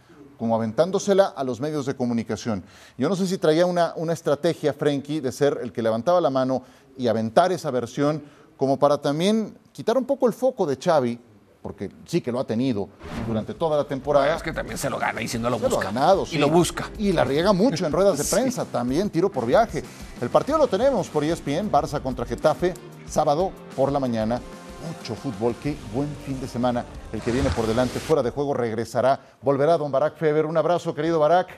como 0.42 0.57
aventándosela 0.57 1.26
a 1.37 1.44
los 1.44 1.61
medios 1.61 1.87
de 1.87 1.94
comunicación. 1.94 2.64
Yo 2.98 3.09
no 3.09 3.14
sé 3.14 3.28
si 3.28 3.38
traía 3.38 3.64
una, 3.64 3.92
una 3.94 4.12
estrategia, 4.12 4.72
Frenkie, 4.72 5.20
de 5.20 5.31
ser 5.31 5.61
el 5.62 5.70
que 5.70 5.83
levantaba 5.83 6.20
la 6.20 6.31
mano 6.31 6.64
y 6.98 7.07
aventar 7.07 7.52
esa 7.52 7.70
versión, 7.70 8.20
como 8.57 8.76
para 8.76 8.98
también 8.98 9.57
quitar 9.70 9.96
un 9.96 10.05
poco 10.05 10.26
el 10.26 10.33
foco 10.33 10.66
de 10.66 10.74
Xavi 10.74 11.16
porque 11.62 11.92
sí 12.07 12.20
que 12.20 12.33
lo 12.33 12.40
ha 12.40 12.44
tenido 12.44 12.88
durante 13.24 13.55
toda 13.55 13.76
la 13.76 13.85
temporada. 13.85 14.35
Es 14.35 14.42
que 14.42 14.52
también 14.52 14.76
se 14.76 14.90
lo 14.90 14.98
gana 14.98 15.22
y 15.22 15.28
si 15.28 15.38
no 15.38 15.48
lo 15.48 15.59
Se 15.59 15.62
lo 15.62 15.68
busca. 15.68 15.88
ha 15.90 15.92
ganado, 15.92 16.26
sí. 16.26 16.35
Y 16.35 16.38
lo 16.40 16.48
busca. 16.50 16.90
Y 16.98 17.12
la 17.12 17.22
riega 17.22 17.52
mucho 17.52 17.87
en 17.87 17.92
ruedas 17.92 18.18
de 18.18 18.24
prensa, 18.37 18.64
también 18.64 19.11
tiro 19.11 19.31
por 19.31 19.46
viaje. 19.46 19.85
El 20.20 20.28
partido 20.28 20.59
lo 20.59 20.66
tenemos 20.66 21.09
por 21.09 21.22
ESPN, 21.22 21.70
Barça 21.70 22.02
contra 22.02 22.26
Getafe, 22.26 22.74
sábado 23.09 23.52
por 23.76 23.92
la 23.92 24.00
mañana. 24.00 24.40
Mucho 24.87 25.14
fútbol, 25.14 25.55
qué 25.62 25.77
buen 25.95 26.09
fin 26.27 26.40
de 26.40 26.49
semana 26.49 26.85
el 27.12 27.21
que 27.21 27.31
viene 27.31 27.49
por 27.51 27.66
delante. 27.66 27.99
Fuera 28.01 28.23
de 28.23 28.31
juego 28.31 28.55
regresará, 28.55 29.18
volverá 29.40 29.79
don 29.79 29.92
Barak 29.92 30.16
Feber. 30.16 30.47
Un 30.47 30.57
abrazo, 30.57 30.95
querido 30.95 31.18
Barak, 31.18 31.49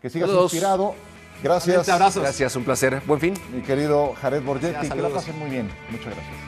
que 0.00 0.10
sigas 0.10 0.28
Saludos. 0.28 0.52
inspirado. 0.52 0.94
Gracias, 1.42 1.88
Abrazos. 1.88 2.22
Gracias, 2.22 2.56
un 2.56 2.64
placer. 2.64 3.02
Buen 3.06 3.20
fin. 3.20 3.34
mi 3.52 3.62
querido 3.62 4.14
Jared 4.20 4.42
Borgetti. 4.42 4.74
Que 4.80 4.82
la 4.88 4.88
saludos. 4.88 5.12
pasen 5.12 5.38
muy 5.38 5.50
bien. 5.50 5.70
Muchas 5.90 6.06
gracias. 6.14 6.45